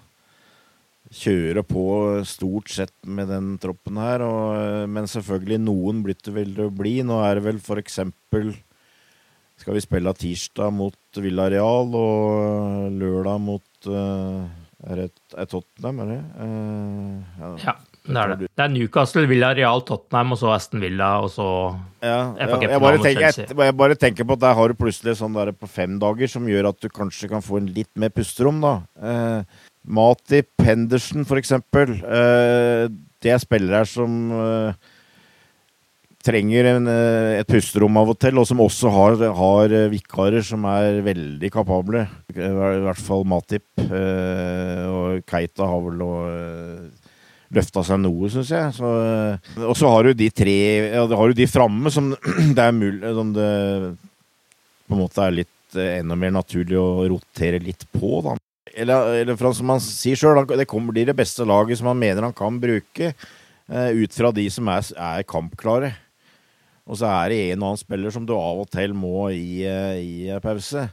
[1.11, 1.85] kjøre på
[2.29, 4.23] stort sett med den troppen her.
[4.23, 7.01] Og, eh, men selvfølgelig, noen blir det vel å bli.
[7.07, 8.55] Nå er det vel for eksempel
[9.61, 14.47] Skal vi spille tirsdag mot Villarreal og lørdag mot uh,
[14.89, 15.11] Er det
[15.53, 16.21] Tottenham, er det?
[16.41, 17.75] Eh, Ja,
[18.15, 18.51] det er det.
[18.57, 21.49] Det er Newcastle, Villarreal, Tottenham, og så Aston Villa, og så
[22.01, 25.17] Ja, ja, jeg, bare tenker, jeg, jeg bare tenker på at der har du plutselig
[25.19, 28.13] sånn der på fem dager som gjør at du kanskje kan få en litt mer
[28.15, 28.79] pusterom, da.
[29.01, 31.97] Eh, Matip, Henderson for eksempel.
[32.01, 32.87] Eh,
[33.21, 34.91] det er spillere her som eh,
[36.25, 40.45] trenger en, eh, et pusterom av og til, og som også har, har eh, vikarer
[40.45, 42.05] som er veldig kapable.
[42.35, 42.51] I
[42.85, 43.67] hvert fall Matip.
[43.81, 47.00] Eh, og Keita har vel uh,
[47.55, 48.75] løfta seg noe, syns jeg.
[48.77, 50.59] Så, eh, og så har du de tre
[50.95, 52.13] ja, har du de framme som
[52.57, 53.51] det er mulig Som det
[54.91, 58.37] på en måte er litt eh, enda mer naturlig å rotere litt på, da.
[58.71, 61.99] Eller, eller fra, som han sier sjøl, det kommer bli det beste laget som han
[61.99, 65.93] mener han kan bruke, eh, ut fra de som er, er kampklare.
[66.91, 69.63] Og så er det en og annen spiller som du av og til må i,
[69.67, 70.89] eh, i eh, pause.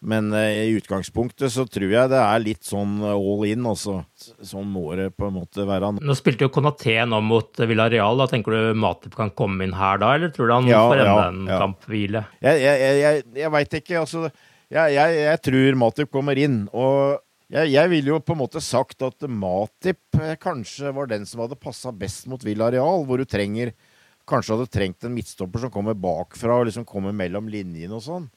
[0.00, 3.98] Men eh, i utgangspunktet så tror jeg det er litt sånn all in, altså.
[4.16, 5.92] Sånn må det på en måte være.
[6.00, 8.22] Nå spilte jo Konaté nå mot Villarreal.
[8.22, 11.02] da Tenker du Matip kan komme inn her da, eller tror du han Ja, får
[11.02, 11.58] enda ja, en ja.
[11.60, 12.24] kamphvile?
[12.40, 13.98] Jeg, jeg, jeg, jeg, veit ikke.
[14.00, 14.24] Altså,
[14.72, 16.62] jeg, tror Matip kommer inn.
[16.72, 17.20] Og
[17.52, 21.60] jeg, ville jo på en måte sagt at Matip eh, kanskje var den som hadde
[21.60, 23.74] passa best mot Villarreal, hvor du trenger
[24.30, 28.28] Kanskje hadde trengt en midtstopper som kommer bakfra og liksom kommer mellom linjene og sånn.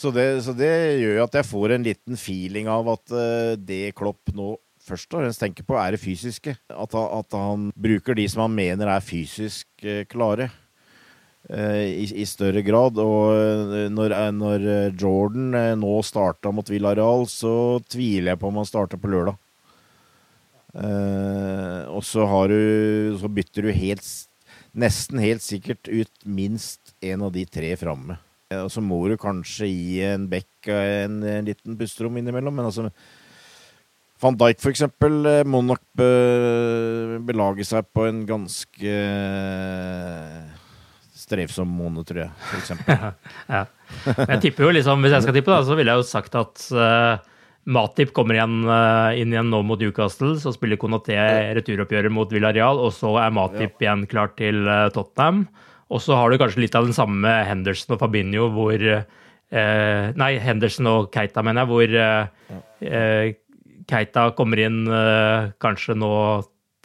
[0.00, 0.70] Så det, så det
[1.02, 5.12] gjør jo at jeg får en liten feeling av at eh, det Klopp nå først
[5.12, 6.54] og fremst tenker på, er det fysiske.
[6.72, 10.46] At, han- at han bruker de som han mener er fysisk eh, klare
[11.52, 12.96] eh, i, i større grad.
[12.96, 14.64] Og når, når
[14.96, 17.52] Jordan nå starta mot Villarreal, så
[17.92, 19.36] tviler jeg på om han starter på lørdag.
[20.80, 24.06] Eh, og så har du Så bytter du helt
[24.78, 28.14] Nesten helt sikkert ut minst en av de tre framme.
[28.50, 32.68] Eh, Og så må du kanskje gi en bekk en, en liten pusterom innimellom, men
[32.68, 32.90] altså
[34.20, 36.08] Van Dijk, for eksempel, eh, må nok be,
[37.24, 40.50] belage seg på en ganske eh,
[41.16, 42.34] strevsom måned, tror jeg.
[42.50, 43.06] For eksempel.
[43.54, 43.62] ja.
[44.26, 46.66] Jeg tipper jo liksom, Hvis jeg skal tippe, da, så ville jeg jo sagt at
[46.76, 47.16] uh,
[47.70, 50.34] Matip kommer igjen, uh, inn igjen nå mot Newcastle.
[50.42, 51.16] Så spiller Konaté
[51.56, 55.46] returoppgjøret mot Villarreal, og så er Matip igjen klar til uh, Tottenham.
[55.90, 60.32] Og så har du kanskje litt av den samme Henderson og Fabinho hvor eh, Nei,
[60.42, 63.32] Henderson og Keita, mener jeg, hvor eh, eh,
[63.90, 66.12] Keita kommer inn eh, kanskje nå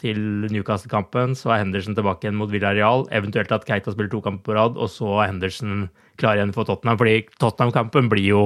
[0.01, 0.19] til
[0.51, 3.05] Newcastle-kampen, så er Henderson tilbake igjen mot Villarreal.
[3.15, 5.85] Eventuelt at Keita spiller to kamper på rad, og så er Henderson
[6.19, 6.99] klar igjen for Tottenham.
[6.99, 8.43] Fordi Tottenham-kampen blir jo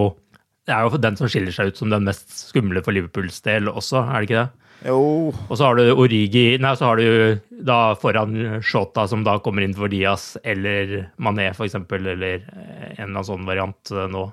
[0.70, 3.72] Det er jo den som skiller seg ut som den mest skumle for Liverpools del
[3.72, 4.66] også, er det ikke det?
[4.88, 5.00] Jo.
[5.34, 9.66] Og så har du Origi Nei, så har du da foran Shota, som da kommer
[9.66, 14.30] inn for Diaz, eller Mané, eksempel, eller en eller annen sånn variant eh, nå.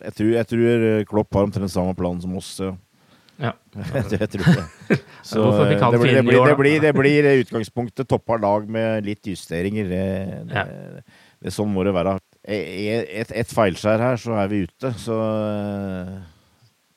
[0.00, 2.54] Jeg tror, jeg tror Klopp har omtrent samme plan som oss.
[2.62, 2.72] Ja.
[3.40, 3.52] Ja.
[4.12, 4.98] jeg, tror det.
[5.26, 9.26] Så han det, blir, det, blir, det, blir, det blir utgangspunktet toppa lag med litt
[9.32, 9.88] justeringer.
[9.88, 10.04] Det,
[10.50, 10.64] det,
[11.40, 12.18] det, sånn må det være.
[12.48, 14.92] Et, et feilskjær her, så er vi ute.
[14.96, 16.14] Så eh,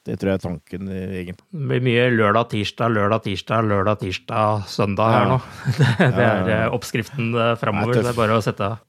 [0.08, 1.46] det tror jeg er tanken, eh, egentlig.
[1.52, 5.38] Det blir mye lørdag, tirsdag, lørdag, tirsdag, lørdag, tirsdag, søndag her nå.
[5.80, 7.94] Det, det er eh, oppskriften eh, framover.
[7.98, 8.82] Det er Det er bare å sette av.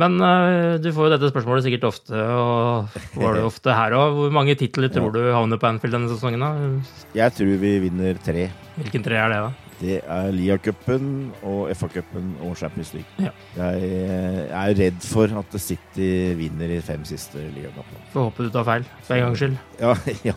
[0.00, 4.16] Men eh, du får jo dette spørsmålet sikkert ofte, og var det ofte her òg.
[4.16, 6.40] Hvor mange titler tror du havner på Anfield denne sesongen?
[6.40, 7.00] da?
[7.18, 8.48] Jeg tror vi vinner tre.
[8.80, 9.69] Hvilken tre er det, da?
[9.80, 13.08] Det er Lia-cupen og FA-cupen og Champions League.
[13.22, 13.30] Ja.
[13.56, 18.04] Jeg eh, er redd for at City vinner i fem siste ligakampene.
[18.12, 19.56] Får håpe du tar feil, for en gangs skyld.
[19.80, 19.94] Ja,
[20.28, 20.36] ja.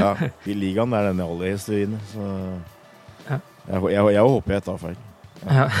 [0.00, 0.10] ja.
[0.48, 2.30] I ligaen er denne aller helst vinner, så
[3.28, 4.98] jeg, jeg, jeg håper jeg tar feil.
[5.44, 5.68] Ja.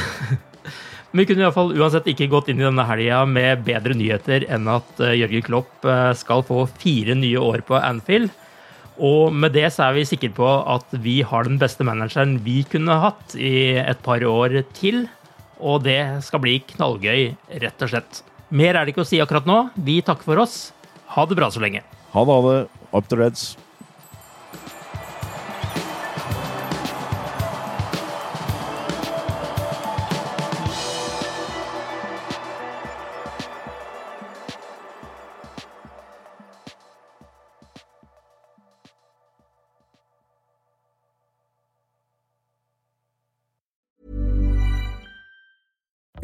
[1.10, 5.00] Vi kunne iallfall uansett ikke gått inn i denne helga med bedre nyheter enn at
[5.02, 8.30] uh, Jørgen Klopp uh, skal få fire nye år på Anfield.
[9.00, 12.60] Og med det så er vi sikre på at vi har den beste manageren vi
[12.68, 15.06] kunne hatt i et par år til.
[15.60, 17.32] Og det skal bli knallgøy,
[17.64, 18.20] rett og slett.
[18.50, 19.58] Mer er det ikke å si akkurat nå.
[19.80, 20.58] Vi takker for oss.
[21.16, 21.82] Ha det bra så lenge.
[22.12, 22.60] Ha det, ha det.
[22.90, 23.52] Up to Reds.